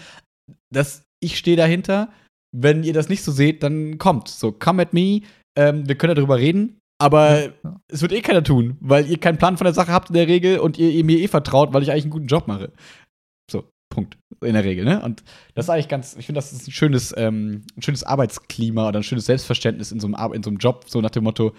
[0.71, 2.09] dass ich stehe dahinter.
[2.51, 4.29] Wenn ihr das nicht so seht, dann kommt.
[4.29, 5.21] So, come at me,
[5.59, 7.81] ähm, wir können darüber reden, aber Ja.
[7.89, 10.29] es wird eh keiner tun, weil ihr keinen Plan von der Sache habt in der
[10.29, 12.73] Regel und ihr, ihr mir eh vertraut, weil ich eigentlich einen guten Job mache.
[13.51, 14.17] So, Punkt.
[14.43, 15.03] In der Regel, ne?
[15.03, 18.89] Und das ist eigentlich ganz, ich finde, das ist ein schönes, ähm, ein schönes Arbeitsklima
[18.89, 21.55] oder ein schönes Selbstverständnis in so, einem, in so einem Job, so nach dem Motto,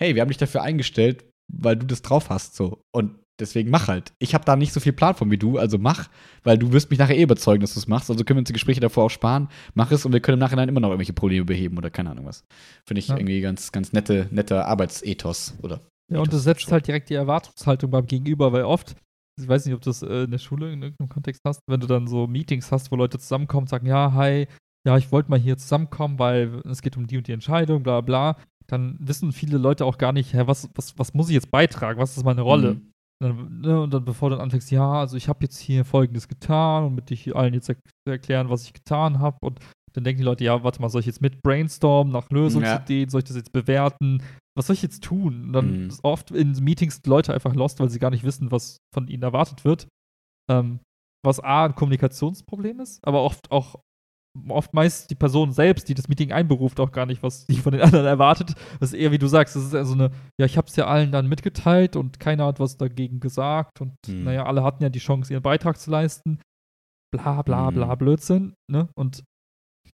[0.00, 2.82] hey, wir haben dich dafür eingestellt, weil du das drauf hast, so.
[2.92, 4.12] Und deswegen mach halt.
[4.18, 6.08] Ich habe da nicht so viel Plan von wie du, also mach,
[6.44, 8.10] weil du wirst mich nachher eh überzeugen, dass du es machst.
[8.10, 9.48] Also können wir uns die Gespräche davor auch sparen.
[9.74, 12.26] Mach es und wir können im Nachhinein immer noch irgendwelche Probleme beheben oder keine Ahnung
[12.26, 12.44] was.
[12.86, 13.16] Finde ich Ja.
[13.16, 15.80] irgendwie ganz, ganz nette, netter Arbeitsethos, oder?
[16.12, 16.72] Ja, und du Ethos, setzt schon.
[16.72, 18.96] halt direkt die Erwartungshaltung beim Gegenüber, weil oft,
[19.40, 21.80] ich weiß nicht, ob du das äh, in der Schule in irgendeinem Kontext hast, wenn
[21.80, 24.46] du dann so Meetings hast, wo Leute zusammenkommen und sagen, ja, hi,
[24.86, 28.00] ja, ich wollte mal hier zusammenkommen, weil es geht um die und die Entscheidung, bla
[28.00, 28.36] bla,
[28.66, 32.00] dann wissen viele Leute auch gar nicht, hä, was, was, was muss ich jetzt beitragen,
[32.00, 32.74] was ist meine Rolle?
[32.74, 32.90] Mhm.
[33.22, 36.26] Dann, ne, und dann, bevor du dann anfängst, ja, also ich habe jetzt hier Folgendes
[36.26, 39.36] getan und mit dich allen jetzt er erklären, was ich getan habe.
[39.42, 39.60] Und
[39.92, 43.18] dann denken die Leute, ja, warte mal, soll ich jetzt mit brainstormen nach Lösungsideen, soll
[43.20, 44.22] ich das jetzt bewerten?
[44.56, 45.44] Was soll ich jetzt tun?
[45.46, 45.88] Und dann Mhm.
[45.88, 49.22] ist oft in Meetings Leute einfach lost, weil sie gar nicht wissen, was von ihnen
[49.22, 49.86] erwartet wird.
[50.50, 50.80] Ähm,
[51.24, 53.74] was A, ein Kommunikationsproblem ist, aber oft auch
[54.48, 57.72] oft meist die Person selbst, die das Meeting einberuft, auch gar nicht, was die von
[57.72, 58.54] den anderen erwartet.
[58.78, 60.76] Das ist eher, wie du sagst, das ist eher so eine, ja, ich habe es
[60.76, 64.24] ja allen dann mitgeteilt und keiner hat was dagegen gesagt und Mhm.
[64.24, 66.40] naja, alle hatten ja die Chance, ihren Beitrag zu leisten.
[67.12, 67.74] Bla bla Mhm.
[67.74, 68.88] bla Blödsinn, ne?
[68.94, 69.24] Und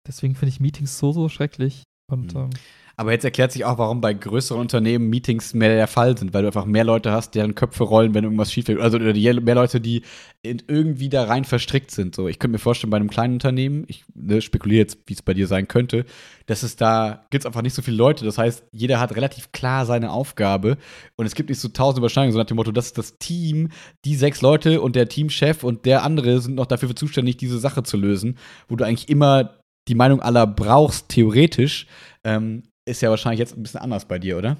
[0.06, 1.82] deswegen finde ich Meetings so, so schrecklich.
[2.12, 2.40] Und Mhm.
[2.40, 2.50] ähm,
[2.98, 6.42] Aber jetzt erklärt sich auch, warum bei größeren Unternehmen Meetings mehr der Fall sind, weil
[6.42, 8.80] du einfach mehr Leute hast, deren Köpfe rollen, wenn irgendwas schief geht.
[8.80, 10.02] Also mehr Leute, die
[10.42, 12.14] irgendwie da rein verstrickt sind.
[12.14, 15.20] So, ich könnte mir vorstellen, bei einem kleinen Unternehmen, ich ne, spekuliere jetzt, wie es
[15.20, 16.06] bei dir sein könnte,
[16.46, 18.24] dass es da gibt es einfach nicht so viele Leute.
[18.24, 20.78] Das heißt, jeder hat relativ klar seine Aufgabe
[21.16, 23.68] und es gibt nicht so tausend Überschneidungen, so nach dem Motto, das ist das Team,
[24.06, 27.82] die sechs Leute und der Teamchef und der andere sind noch dafür zuständig, diese Sache
[27.82, 28.38] zu lösen,
[28.68, 31.86] wo du eigentlich immer die Meinung aller brauchst, theoretisch.
[32.24, 34.56] Ähm, ist ja wahrscheinlich jetzt ein bisschen anders bei dir, oder?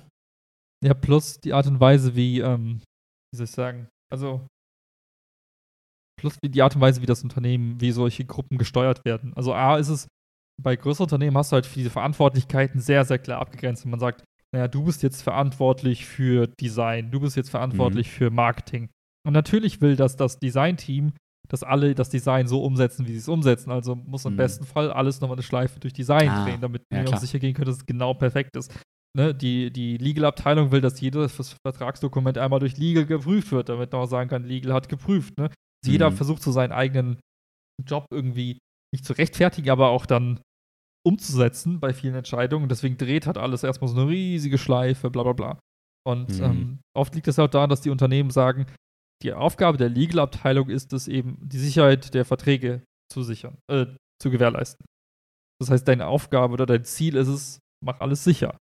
[0.84, 2.80] ja, plus die Art und Weise, wie, ähm,
[3.32, 4.46] wie soll ich sagen, also
[6.18, 9.34] plus die Art und Weise, wie das Unternehmen, wie solche Gruppen gesteuert werden.
[9.34, 10.08] Also A ist es,
[10.62, 13.84] bei größeren Unternehmen hast du halt diese Verantwortlichkeiten sehr, sehr klar abgegrenzt.
[13.84, 14.24] Und man sagt,
[14.54, 18.88] naja, du bist jetzt verantwortlich für Design, du bist jetzt verantwortlich für Marketing.
[19.26, 21.12] Und natürlich will das das Design-Team,
[21.48, 23.70] dass alle das Design so umsetzen, wie sie es umsetzen.
[23.70, 24.36] Also muss im Mhm.
[24.36, 27.38] besten Fall alles nochmal eine Schleife durch Design Ah, drehen, damit ja, wir auch sicher
[27.38, 28.72] gehen können, dass es genau perfekt ist.
[29.16, 29.34] Ne?
[29.34, 34.06] Die, die Legal-Abteilung will, dass jedes Vertragsdokument einmal durch Legal geprüft wird, damit man auch
[34.06, 35.38] sagen kann, Legal hat geprüft.
[35.38, 35.50] Ne?
[35.84, 36.14] Jeder Mhm.
[36.16, 37.18] versucht so seinen eigenen
[37.86, 38.58] Job irgendwie
[38.92, 40.40] nicht zu rechtfertigen, aber auch dann
[41.06, 42.68] umzusetzen bei vielen Entscheidungen.
[42.68, 45.58] Deswegen dreht halt alles erstmal so eine riesige Schleife, bla bla bla.
[46.06, 46.44] Und Mhm.
[46.44, 48.66] ähm, oft liegt es auch daran, dass die Unternehmen sagen,
[49.22, 53.86] die Aufgabe der Legal-Abteilung ist es eben, die Sicherheit der Verträge zu sichern, äh,
[54.20, 54.84] zu gewährleisten.
[55.60, 58.58] Das heißt, deine Aufgabe oder dein Ziel ist es, mach alles sicher.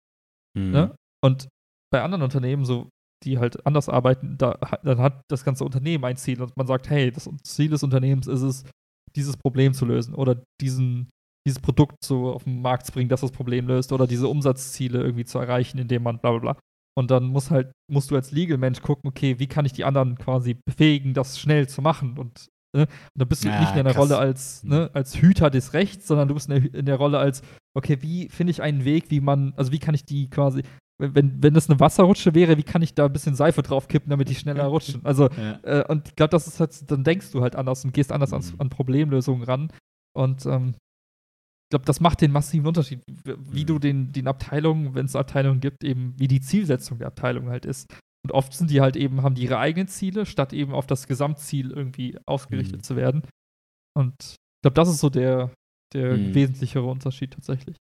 [0.56, 0.70] Mhm.
[0.70, 0.96] Ne?
[1.24, 1.48] Und
[1.92, 2.88] bei anderen Unternehmen, so
[3.24, 6.90] die halt anders arbeiten, da, dann hat das ganze Unternehmen ein Ziel und man sagt,
[6.90, 8.64] hey, das Ziel des Unternehmens ist es,
[9.16, 11.08] dieses Problem zu lösen oder diesen,
[11.46, 15.00] dieses Produkt so auf den Markt zu bringen, das das Problem löst oder diese Umsatzziele
[15.00, 16.60] irgendwie zu erreichen, indem man bla bla bla.
[16.96, 20.16] Und dann muss halt, musst du als Legal-Mensch gucken, okay, wie kann ich die anderen
[20.16, 22.82] quasi befähigen, das schnell zu machen und Ne?
[22.82, 22.88] Und
[23.20, 23.96] dann bist du Ja, nicht in der krass.
[23.96, 27.18] Rolle als, ne, als Hüter des Rechts, sondern du bist in der, in der Rolle
[27.20, 27.42] als,
[27.72, 30.64] okay, wie finde ich einen Weg, wie man, also wie kann ich die quasi,
[30.98, 34.10] wenn, wenn, das eine Wasserrutsche wäre, wie kann ich da ein bisschen Seife drauf kippen,
[34.10, 35.02] damit die schneller rutschen?
[35.04, 35.60] Also, Ja.
[35.62, 38.32] äh, und ich glaube, das ist halt, dann denkst du halt anders und gehst anders
[38.32, 38.60] Mhm.
[38.60, 39.72] an Problemlösungen ran.
[40.12, 40.74] Und ähm,
[41.74, 43.66] glaube, das macht den massiven Unterschied, wie, Mhm.
[43.66, 47.66] du den, den Abteilungen, wenn es Abteilungen gibt, eben wie die Zielsetzung der Abteilung halt
[47.66, 47.92] ist.
[48.24, 51.06] Und oft sind die halt eben, haben die ihre eigenen Ziele, statt eben auf das
[51.06, 52.82] Gesamtziel irgendwie ausgerichtet Mhm.
[52.84, 53.22] zu werden.
[53.96, 55.52] Und ich glaube, das ist so der,
[55.92, 56.34] der Mhm.
[56.34, 57.76] wesentlichere Unterschied tatsächlich.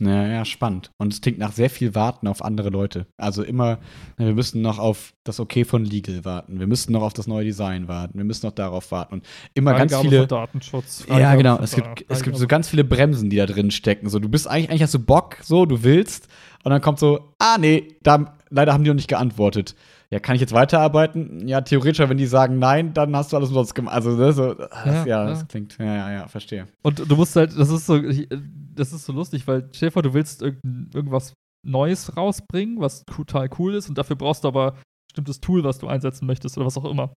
[0.00, 0.90] Ja, ja, spannend.
[0.98, 3.06] Und es klingt nach sehr viel Warten auf andere Leute.
[3.16, 3.78] Also immer,
[4.16, 6.58] wir müssen noch auf das Okay von Legal warten.
[6.60, 8.18] Wir müssen noch auf das neue Design warten.
[8.18, 9.14] Wir müssen noch darauf warten.
[9.14, 10.20] Und immer ganz Freigabe viele.
[10.20, 11.04] von Datenschutz.
[11.08, 11.54] Ja, Freigabe genau.
[11.56, 14.08] von Es gibt, es gibt so Freigabe- ganz viele Bremsen, die da drin stecken.
[14.08, 16.28] So, du bist eigentlich, eigentlich hast du Bock, so, du willst.
[16.64, 19.74] Und dann kommt so, ah, nee, da, leider haben die noch nicht geantwortet.
[20.10, 21.48] Ja, kann ich jetzt weiterarbeiten?
[21.48, 23.94] Ja, theoretisch, wenn die sagen nein, dann hast du alles umsonst gemacht.
[23.94, 25.46] Also, ne, so, das, ja, Ja, das ja.
[25.46, 26.68] klingt, ja, ja, ja, verstehe.
[26.82, 28.28] Und du musst halt, das ist so, ich-
[28.74, 31.32] das ist so lustig, weil Schäfer, du willst irgend, irgendwas
[31.66, 35.78] Neues rausbringen, was total cool ist, und dafür brauchst du aber ein bestimmtes Tool, was
[35.78, 37.12] du einsetzen möchtest oder was auch immer.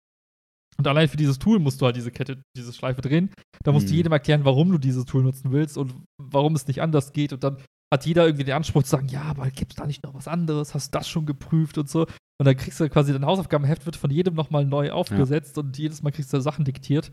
[0.77, 3.31] Und allein für dieses Tool musst du halt diese Kette, diese Schleife drehen.
[3.63, 3.97] Da musst du Mhm.
[3.97, 7.33] jedem erklären, warum du dieses Tool nutzen willst und warum es nicht anders geht.
[7.33, 7.57] Und dann
[7.91, 10.27] hat jeder irgendwie den Anspruch zu sagen, ja, aber gibt es da nicht noch was
[10.27, 10.75] anderes?
[10.75, 12.01] Hast du das schon geprüft und so?
[12.03, 16.03] Und dann kriegst du quasi dein Hausaufgabenheft wird von jedem nochmal neu aufgesetzt und jedes
[16.03, 17.11] Mal kriegst du Sachen diktiert.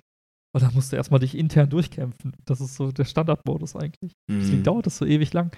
[0.54, 2.32] Und dann musst du erstmal dich intern durchkämpfen.
[2.44, 4.12] Das ist so der Standardmodus eigentlich.
[4.30, 4.62] Deswegen Mhm.
[4.62, 5.54] dauert das so ewig lang.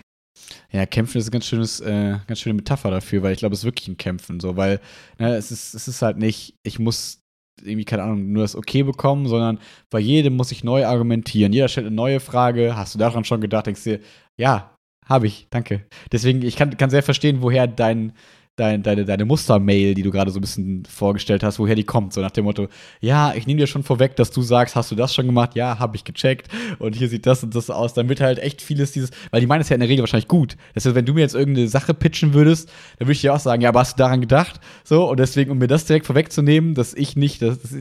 [0.72, 3.60] Ja, Kämpfen ist ein ganz schönes, äh, ganz schöne Metapher dafür, weil ich glaube, es
[3.60, 4.80] ist wirklich ein Kämpfen, so, weil
[5.18, 7.20] ne, es ist, es ist halt nicht, ich muss
[7.62, 9.58] irgendwie, keine Ahnung, nur das Okay bekommen, sondern
[9.90, 11.52] bei jedem muss ich neu argumentieren.
[11.54, 12.76] Jeder stellt eine neue Frage.
[12.76, 13.66] Hast du daran schon gedacht?
[13.66, 14.00] Denkst dir,
[14.38, 14.74] ja,
[15.06, 15.86] habe ich, danke.
[16.12, 18.12] Deswegen, ich kann, kann sehr verstehen, woher dein,
[18.56, 22.14] dein, deine, deine Mustermail, die du gerade so ein bisschen vorgestellt hast, woher die kommt.
[22.14, 22.68] So nach dem Motto,
[23.00, 25.54] ja, ich nehme dir schon vorweg, dass du sagst, hast du das schon gemacht?
[25.54, 26.48] Ja, habe ich gecheckt.
[26.78, 27.94] Und hier sieht das und das aus.
[27.94, 30.28] Dann wird halt echt vieles dieses, weil die meinen es ja in der Regel wahrscheinlich
[30.28, 30.56] gut.
[30.74, 33.40] Das heißt, wenn du mir jetzt irgendeine Sache pitchen würdest, dann würde ich dir auch
[33.40, 34.60] sagen, ja, aber hast du daran gedacht?
[34.84, 37.76] So, und deswegen, um mir das direkt vorwegzunehmen, dass ich nicht, das, das,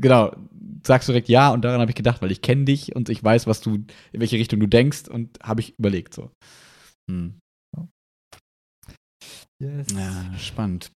[0.00, 0.32] genau,
[0.84, 3.22] sagst du direkt ja und daran habe ich gedacht, weil ich kenne dich und ich
[3.22, 3.74] weiß, was du,
[4.12, 6.30] in welche Richtung du denkst und habe ich überlegt so.
[7.08, 7.40] Hm.
[9.60, 9.88] Yes.
[9.92, 10.90] Ja, spannend.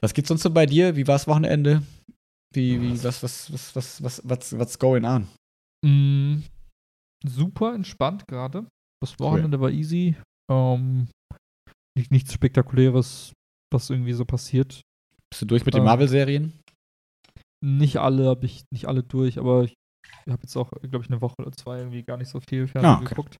[0.00, 0.94] Was gibt's sonst so bei dir?
[0.96, 1.82] Wie war's Wochenende?
[2.54, 5.26] Wie, wie, was, was, was, was, was, what's, what's going on?
[5.84, 6.42] Mm,
[7.26, 8.66] super entspannt gerade.
[9.02, 10.16] Das Wochenende war easy.
[10.50, 11.08] Ähm,
[11.98, 13.32] nicht, nichts Spektakuläres,
[13.72, 14.80] was irgendwie so passiert.
[15.30, 16.52] Bist du durch mit den Ähm, Marvel-Serien?
[17.64, 19.74] Nicht alle habe ich, nicht alle durch, aber ich
[20.28, 22.90] habe jetzt auch, glaube ich, eine Woche oder zwei irgendwie gar nicht so viel Fernsehen
[22.90, 23.08] Ah, okay.
[23.08, 23.36] geguckt.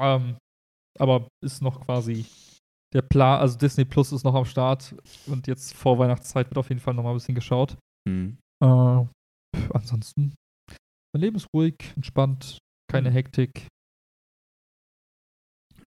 [0.00, 0.38] Ähm,
[0.98, 2.24] aber ist noch quasi
[2.94, 4.94] der Plan, also Disney Plus ist noch am Start
[5.26, 7.76] und jetzt vor Weihnachtszeit wird auf jeden Fall noch mal ein bisschen geschaut.
[8.08, 8.38] Hm.
[8.62, 9.04] Äh,
[9.72, 10.34] ansonsten,
[11.12, 12.58] mein Leben ist ruhig, entspannt,
[12.90, 13.14] keine Mhm.
[13.14, 13.66] Hektik.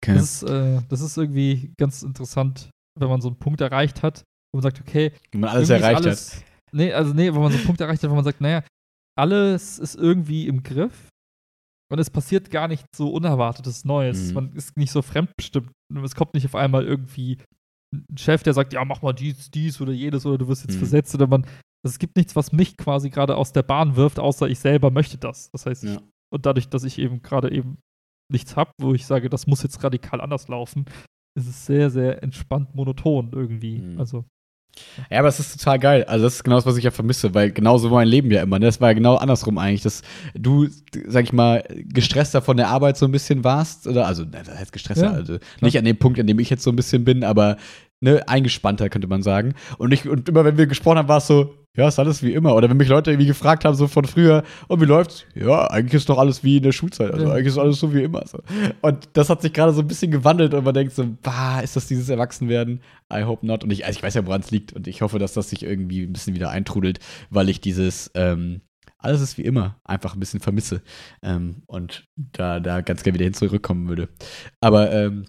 [0.03, 0.15] Okay.
[0.15, 4.23] Das, ist, äh, das ist irgendwie ganz interessant, wenn man so einen Punkt erreicht hat,
[4.53, 6.45] wo man sagt, okay, Wenn man alles erreicht alles, hat.
[6.73, 8.63] Nee, also nee, wenn man so einen Punkt erreicht hat, wo man sagt, naja,
[9.19, 11.09] alles ist irgendwie im Griff
[11.91, 14.29] und es passiert gar nicht so Unerwartetes Neues.
[14.29, 14.35] Mhm.
[14.35, 15.71] Man ist nicht so fremdbestimmt.
[16.03, 17.39] Es kommt nicht auf einmal irgendwie
[17.95, 20.75] ein Chef, der sagt, ja, mach mal dies, dies oder jedes oder du wirst jetzt
[20.75, 20.79] Mhm.
[20.81, 21.43] versetzt oder man.
[21.85, 24.91] Also es gibt nichts, was mich quasi gerade aus der Bahn wirft, außer ich selber
[24.91, 25.51] möchte das.
[25.53, 26.01] Das heißt, ich, Ja.
[26.33, 27.79] und dadurch, dass ich eben gerade eben
[28.31, 30.85] nichts habe, wo ich sage, das muss jetzt radikal anders laufen,
[31.39, 33.79] ist es sehr, sehr entspannt monoton irgendwie.
[33.79, 33.99] Mhm.
[34.01, 34.25] Also,
[35.11, 36.05] Ja, aber es ist total geil.
[36.05, 38.31] Also, das ist genau das, was ich ja vermisse, weil genau so war mein Leben
[38.31, 38.59] ja immer.
[38.59, 38.67] Ne?
[38.67, 40.03] Das war ja genau andersrum eigentlich, dass
[40.35, 40.69] du,
[41.07, 43.87] sag ich mal, gestresster von der Arbeit so ein bisschen warst.
[43.87, 45.07] Oder, also, das heißt gestresster.
[45.07, 47.57] Ja, also, nicht an dem Punkt, an dem ich jetzt so ein bisschen bin, aber
[48.01, 49.55] ne, eingespannter, könnte man sagen.
[49.79, 52.33] Und, ich, und immer, wenn wir gesprochen haben, war es so, ja, ist alles wie
[52.33, 52.57] immer.
[52.57, 55.25] Oder wenn mich Leute irgendwie gefragt haben, so von früher, und wie läuft's?
[55.35, 57.13] Ja, eigentlich ist doch alles wie in der Schulzeit.
[57.13, 58.27] Also eigentlich ist alles so wie immer.
[58.27, 58.41] So.
[58.83, 61.77] Und das hat sich gerade so ein bisschen gewandelt und man denkt so, bah, ist
[61.77, 62.81] das dieses Erwachsenwerden?
[63.13, 63.63] I hope not.
[63.63, 64.73] Und ich, also ich weiß ja, woran es liegt.
[64.73, 66.99] Und ich hoffe, dass das sich irgendwie ein bisschen wieder eintrudelt,
[67.31, 68.63] weil ich dieses, ähm,
[68.99, 70.83] alles ist wie immer, einfach ein bisschen vermisse.
[71.23, 74.09] Ähm, und da, da ganz gerne wieder hin zurückkommen würde.
[74.61, 75.27] Aber ähm,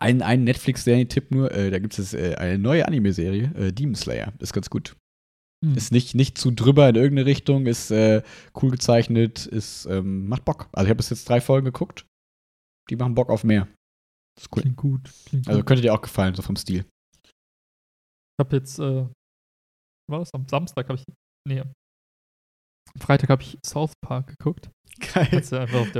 [0.00, 4.32] ein, ein Netflix-Serie-Tipp nur, äh, da gibt es äh, eine neue Anime-Serie, äh, Demon Slayer.
[4.38, 4.96] Ist ganz gut.
[5.64, 5.76] Hm.
[5.76, 8.22] Ist nicht, nicht zu drüber in irgendeine Richtung, ist äh,
[8.60, 10.68] cool gezeichnet, ist, ähm, macht Bock.
[10.72, 12.06] Also ich habe bis jetzt drei Folgen geguckt.
[12.88, 13.68] Die machen Bock auf mehr.
[14.36, 14.62] Das ist cool.
[14.62, 15.10] Klingt gut.
[15.26, 16.86] Klingt Also könnte dir auch gefallen, so vom Stil.
[17.22, 19.06] Ich habe jetzt, äh,
[20.10, 21.04] war das am Samstag, habe ich,
[21.46, 21.72] nee, am
[22.98, 24.70] Freitag habe ich South Park geguckt.
[25.14, 25.42] Geil.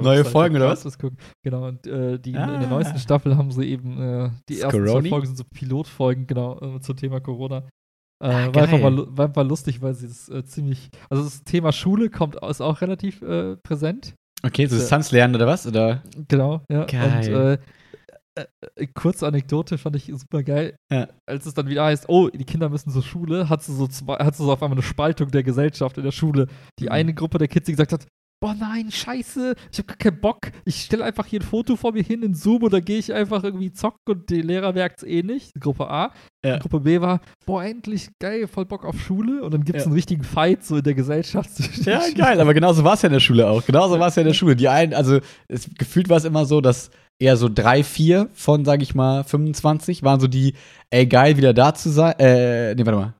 [0.02, 1.16] Neue Folgen, oder gratis gucken.
[1.42, 2.66] Genau, und äh, die in der Ah.
[2.66, 5.08] neuesten Staffel haben sie eben, äh, die ersten Scaroni?
[5.08, 7.58] zwei Folgen sind so Pilotfolgen, genau, äh, zum Thema Corona.
[8.22, 11.42] Äh, Ah, war, einfach mal, war einfach lustig, weil sie das äh, ziemlich, also das
[11.44, 14.14] Thema Schule kommt, ist auch relativ äh, präsent.
[14.42, 15.66] Okay, so Äh, Distanz lernen oder was?
[15.66, 16.02] Oder?
[16.28, 16.84] Genau, ja.
[16.84, 17.58] Geil.
[17.58, 17.79] Und
[18.40, 20.76] äh, äh, kurze Anekdote fand ich super geil.
[20.90, 21.08] Ja.
[21.26, 24.14] Als es dann wieder heißt, oh, die Kinder müssen zur Schule, hat sie so zwei,
[24.16, 26.46] hat sie so auf einmal eine Spaltung der Gesellschaft in der Schule.
[26.78, 26.90] Die Mhm.
[26.92, 28.06] eine Gruppe der Kids, die gesagt hat,
[28.42, 30.38] boah nein, scheiße, ich hab gar keinen Bock.
[30.64, 33.44] Ich stelle einfach hier ein Foto vor mir hin in Zoom oder gehe ich einfach
[33.44, 35.52] irgendwie zocken und der Lehrer merkt's eh nicht.
[35.60, 36.10] Gruppe A.
[36.42, 36.56] Ja.
[36.56, 39.42] Gruppe B war, boah, endlich geil, voll Bock auf Schule.
[39.42, 39.86] Und dann gibt's Ja.
[39.88, 41.50] einen richtigen Fight so in der Gesellschaft.
[41.84, 43.62] Ja, geil, aber genauso war es ja in der Schule auch.
[43.66, 44.56] Genauso war es ja in der Schule.
[44.56, 45.18] Die einen, also
[45.48, 46.90] es, gefühlt war es immer so, dass
[47.20, 50.54] eher so drei, vier von, sag ich mal, 25 waren so die,
[50.90, 52.14] ey, geil, wieder da zu sein.
[52.18, 53.19] Äh, nee, warte mal.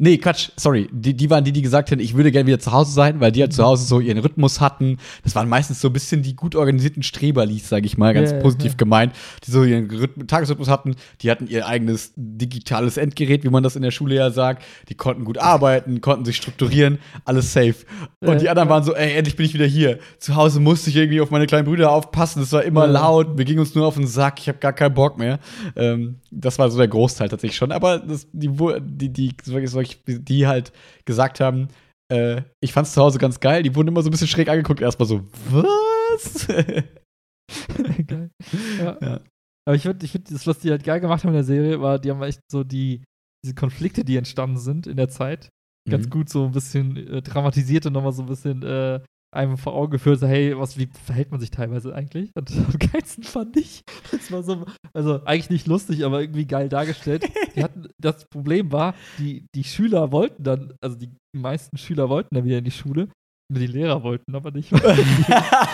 [0.00, 0.88] Nee, Quatsch, sorry.
[0.92, 3.32] Die, die waren die, die gesagt hätten, ich würde gerne wieder zu Hause sein, weil
[3.32, 4.98] die halt zu Hause so ihren Rhythmus hatten.
[5.24, 8.38] Das waren meistens so ein bisschen die gut organisierten Streberlis, sag ich mal, ganz ja,
[8.38, 8.76] positiv ja.
[8.76, 9.12] gemeint,
[9.44, 10.94] die so ihren Rhyth Tagesrhythmus hatten.
[11.20, 14.62] Die hatten ihr eigenes digitales Endgerät, wie man das in der Schule ja sagt.
[14.88, 17.74] Die konnten gut arbeiten, konnten sich strukturieren, alles safe.
[18.20, 19.98] Und Ja, die anderen waren so, ey, endlich bin ich wieder hier.
[20.20, 22.40] Zu Hause musste ich irgendwie auf meine kleinen Brüder aufpassen.
[22.40, 23.36] Es war immer laut.
[23.36, 24.38] Wir gingen uns nur auf den Sack.
[24.38, 25.40] Ich habe gar keinen Bock mehr.
[25.74, 27.72] Ähm, das war so der Großteil tatsächlich schon.
[27.72, 28.48] Aber das, die,
[28.80, 30.72] die, die, solche- die halt
[31.04, 31.68] gesagt haben,
[32.12, 33.62] äh, ich fand's zu Hause ganz geil.
[33.62, 34.80] Die wurden immer so ein bisschen schräg angeguckt.
[34.80, 36.46] Erstmal so, was?
[38.06, 38.30] geil.
[38.78, 38.98] Ja.
[39.00, 39.20] Ja.
[39.66, 41.80] Aber ich finde, ich find, das, was die halt geil gemacht haben in der Serie,
[41.82, 43.04] war, die haben echt so die,
[43.44, 45.50] diese Konflikte, die entstanden sind in der Zeit,
[45.90, 46.10] ganz Mhm.
[46.10, 49.92] gut so ein bisschen äh, dramatisiert und nochmal so ein bisschen äh, einem vor Augen
[49.92, 52.30] geführt, so, hey, was, wie verhält man sich teilweise eigentlich?
[52.34, 56.68] Und am geilsten fand ich, das war so, also eigentlich nicht lustig, aber irgendwie geil
[56.68, 57.28] dargestellt.
[57.54, 62.34] Die hatten, das Problem war, die, die Schüler wollten dann, also die meisten Schüler wollten
[62.34, 63.08] dann wieder in die Schule,
[63.50, 64.72] nur die Lehrer wollten aber nicht.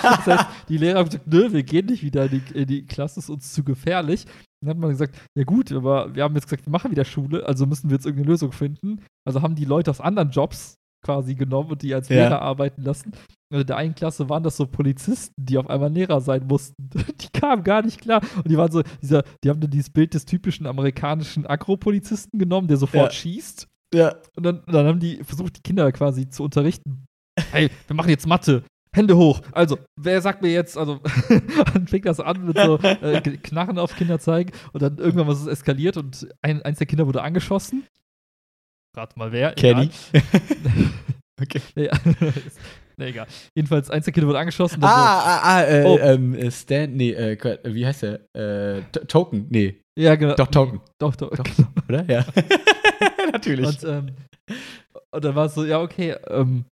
[0.03, 2.87] Das heißt, die Lehrer haben gesagt, nö, wir gehen nicht wieder in die, in die
[2.87, 4.27] Klasse, ist uns zu gefährlich.
[4.61, 7.45] Dann hat man gesagt, ja gut, aber wir haben jetzt gesagt, wir machen wieder Schule,
[7.47, 9.03] also müssen wir jetzt irgendeine Lösung finden.
[9.27, 12.17] Also haben die Leute aus anderen Jobs quasi genommen und die als Ja.
[12.17, 13.13] Lehrer arbeiten lassen.
[13.53, 16.91] Und in der einen Klasse waren das so Polizisten, die auf einmal Lehrer sein mussten.
[17.21, 18.21] Die kamen gar nicht klar.
[18.37, 22.67] Und die waren so, dieser, die haben dann dieses Bild des typischen amerikanischen Agropolizisten genommen,
[22.67, 23.19] der sofort Ja.
[23.19, 23.69] schießt.
[23.95, 24.17] ja.
[24.37, 27.05] Und dann, dann haben die versucht, die Kinder quasi zu unterrichten.
[27.53, 28.65] Hey, wir machen jetzt Mathe.
[28.95, 29.41] Hände hoch.
[29.53, 31.01] Also, wer sagt mir jetzt, also,
[31.75, 35.41] dann fängt das an mit so äh, Knarren auf Kinder zeigen und dann irgendwann was
[35.41, 37.85] ist eskaliert und ein, eins der Kinder wurde angeschossen.
[38.95, 39.53] Rat mal wer.
[39.53, 39.91] Kenny.
[41.43, 41.61] Okay.
[41.75, 41.91] Nee,
[42.97, 43.27] nee, egal.
[43.57, 44.79] Jedenfalls, eins der Kinder wurde angeschossen.
[44.85, 45.99] Ah, ah, ah, äh, Oh.
[45.99, 48.21] ähm, äh, Stan, nee, äh, Gott, wie heißt der?
[48.37, 50.37] Äh, Token, nee, ja, genau.
[50.37, 51.31] doch, Token, Doch, doch.
[51.31, 51.45] Doch.
[51.89, 52.05] Oder?
[52.09, 52.25] Ja.
[53.33, 53.67] Natürlich.
[53.67, 54.07] Und, ähm,
[55.11, 56.67] und dann war es so, ja, okay, ähm,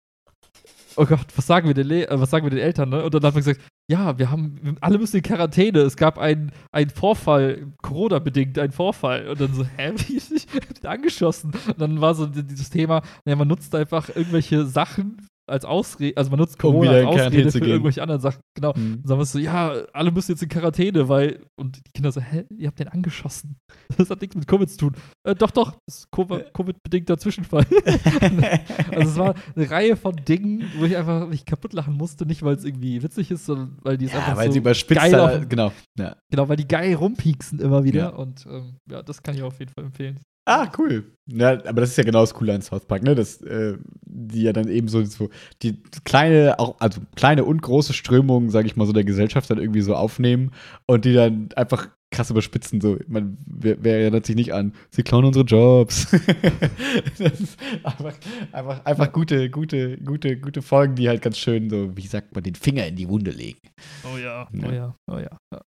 [0.96, 3.02] oh Gott, was sagen wir den, Le äh, was sagen wir den Eltern, ne?
[3.04, 5.80] Und dann hat man gesagt, ja, wir haben, alle müssen in Quarantäne.
[5.80, 9.28] Es gab einen einen Vorfall, Corona-bedingt, einen Vorfall.
[9.28, 10.46] Und dann so, hä, wie ist ich
[10.88, 11.52] angeschossen?
[11.66, 16.16] Und dann war so di- dieses Thema, naja, man nutzt einfach irgendwelche Sachen als Ausrede,
[16.16, 17.68] also man nutzt Um Corona wieder als Ausrede für gehen.
[17.70, 18.40] irgendwelche anderen Sachen.
[18.54, 18.74] Genau.
[18.74, 19.00] Hm.
[19.02, 21.44] Dann sagen wir so, ja, alle müssen jetzt in Quarantäne, weil.
[21.56, 23.56] Und die Kinder so, hä, ihr habt den angeschossen.
[23.98, 24.92] Das hat nichts mit Covid zu tun.
[25.22, 27.66] Äh, doch, doch, das ist Covid- Covid-bedingter Zwischenfall.
[28.90, 32.42] also es war eine Reihe von Dingen, wo ich einfach mich kaputt lachen musste, nicht
[32.42, 35.00] weil es irgendwie witzig ist, sondern weil die es ja, einfach weil so sie überspitzt
[35.00, 35.72] geil auf, genau.
[35.98, 36.16] Ja.
[36.30, 38.08] genau, weil die geil rumpieksen immer wieder Ja.
[38.10, 40.18] und ähm, ja, das kann ich auf jeden Fall empfehlen.
[40.44, 41.04] Ah, cool.
[41.26, 43.14] Ja, aber das ist ja genau das Coole an South Park, ne?
[43.14, 45.30] Dass äh, die ja dann eben so, so
[45.62, 49.58] die kleine, auch, also kleine und große Strömungen, sage ich mal, so der Gesellschaft dann
[49.58, 50.50] irgendwie so aufnehmen
[50.86, 52.80] und die dann einfach krass überspitzen.
[52.80, 54.74] So, man, wer, wer erinnert sich nicht an?
[54.90, 56.10] Sie klauen unsere Jobs.
[57.18, 58.14] das ist einfach,
[58.50, 62.42] einfach, einfach gute, gute, gute, gute Folgen, die halt ganz schön so, wie sagt man,
[62.42, 63.60] den Finger in die Wunde legen.
[64.04, 64.68] Oh ja, Ja.
[64.68, 65.38] oh ja, oh ja.
[65.54, 65.60] ja.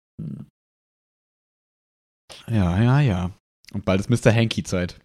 [2.47, 3.31] Ja, ja, ja.
[3.75, 4.33] Und bald ist Mr.
[4.33, 4.97] Hanky-Zeit.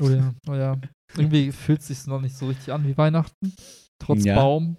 [0.00, 0.78] Oh ja, oh ja.
[1.16, 3.54] Irgendwie fühlt es sich noch nicht so richtig an wie Weihnachten.
[3.98, 4.34] Trotz Ja.
[4.36, 4.76] Baum.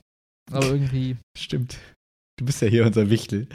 [0.52, 1.18] Aber irgendwie.
[1.36, 1.80] Stimmt.
[2.40, 3.48] Du bist ja hier unser Wichtel.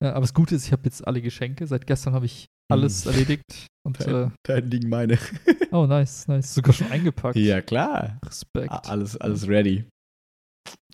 [0.00, 1.66] Ja, aber das Gute ist, ich habe jetzt alle Geschenke.
[1.66, 3.10] Seit gestern habe ich alles Mhm.
[3.12, 3.66] erledigt.
[3.84, 5.18] Und, äh, Da liegen meine.
[5.72, 6.54] oh, nice, nice.
[6.54, 7.34] Sogar schon eingepackt.
[7.36, 8.20] Ja, klar.
[8.24, 8.70] Respekt.
[8.70, 9.84] Alles, alles ready.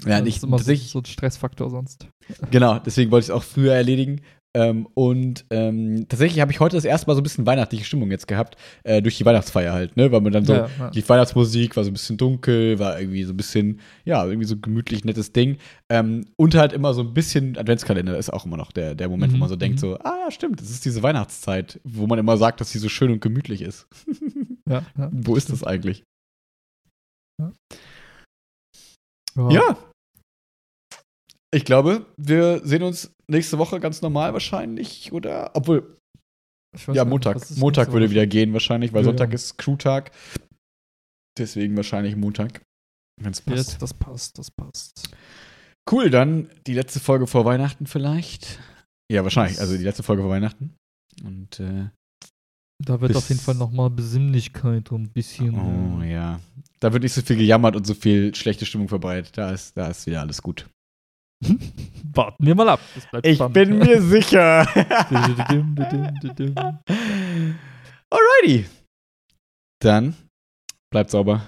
[0.05, 2.09] Ja, das nicht ist immer so, so ein Stressfaktor sonst.
[2.51, 4.23] Genau, deswegen wollte ich es auch früher erledigen.
[4.57, 8.11] Ähm, und ähm, tatsächlich habe ich heute das erste Mal so ein bisschen weihnachtliche Stimmung
[8.11, 10.11] jetzt gehabt, äh, durch die Weihnachtsfeier halt, ne?
[10.13, 10.91] Weil man dann so, ja, ja.
[10.91, 14.55] die Weihnachtsmusik war so ein bisschen dunkel, war irgendwie so ein bisschen, ja, irgendwie so
[14.55, 15.59] ein gemütlich nettes Ding.
[15.91, 19.33] Ähm, und halt immer so ein bisschen Adventskalender ist auch immer noch der, der Moment,
[19.33, 19.81] wo Mhm, man so denkt, mhm.
[19.81, 23.11] so, ah, stimmt, das ist diese Weihnachtszeit, wo man immer sagt, dass sie so schön
[23.11, 23.87] und gemütlich ist.
[24.67, 25.11] ja, ja.
[25.13, 26.03] wo ist das eigentlich?
[27.39, 27.53] Ja.
[29.51, 29.77] Ja.
[31.53, 35.51] Ich glaube, wir sehen uns nächste Woche ganz normal wahrscheinlich, oder?
[35.55, 35.97] Obwohl,
[36.89, 37.57] ja, gar nicht, Montag.
[37.57, 39.35] Montag würde wieder gehen wahrscheinlich, weil Ja, Sonntag ja.
[39.35, 40.11] ist Crewtag.
[41.39, 42.63] Deswegen wahrscheinlich Montag,
[43.21, 43.81] wenn es passt.
[43.81, 45.11] Das passt, das passt.
[45.91, 48.59] Cool, dann die letzte Folge vor Weihnachten vielleicht.
[49.11, 49.61] Ja, wahrscheinlich.
[49.61, 50.75] Also die letzte Folge vor Weihnachten.
[51.25, 51.91] Und äh,
[52.83, 55.55] Da wird auf jeden Fall nochmal Besinnlichkeit und ein bisschen.
[55.55, 56.41] oh äh, ja.
[56.81, 59.39] Da wird nicht so viel gejammert und so viel schlechte Stimmung verbreitet.
[59.39, 60.69] Da ist, da ist wieder alles gut.
[62.15, 62.81] Warten wir mal ab.
[63.23, 63.55] Ich spannend.
[63.55, 64.67] bin mir sicher.
[68.11, 68.67] Alrighty.
[69.83, 70.15] Dann
[70.91, 71.43] bleibt sauber.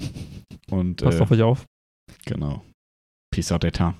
[0.70, 1.64] Und Passt äh, auf euch auf.
[2.26, 2.62] genau.
[3.32, 3.94] Peace out, Etat.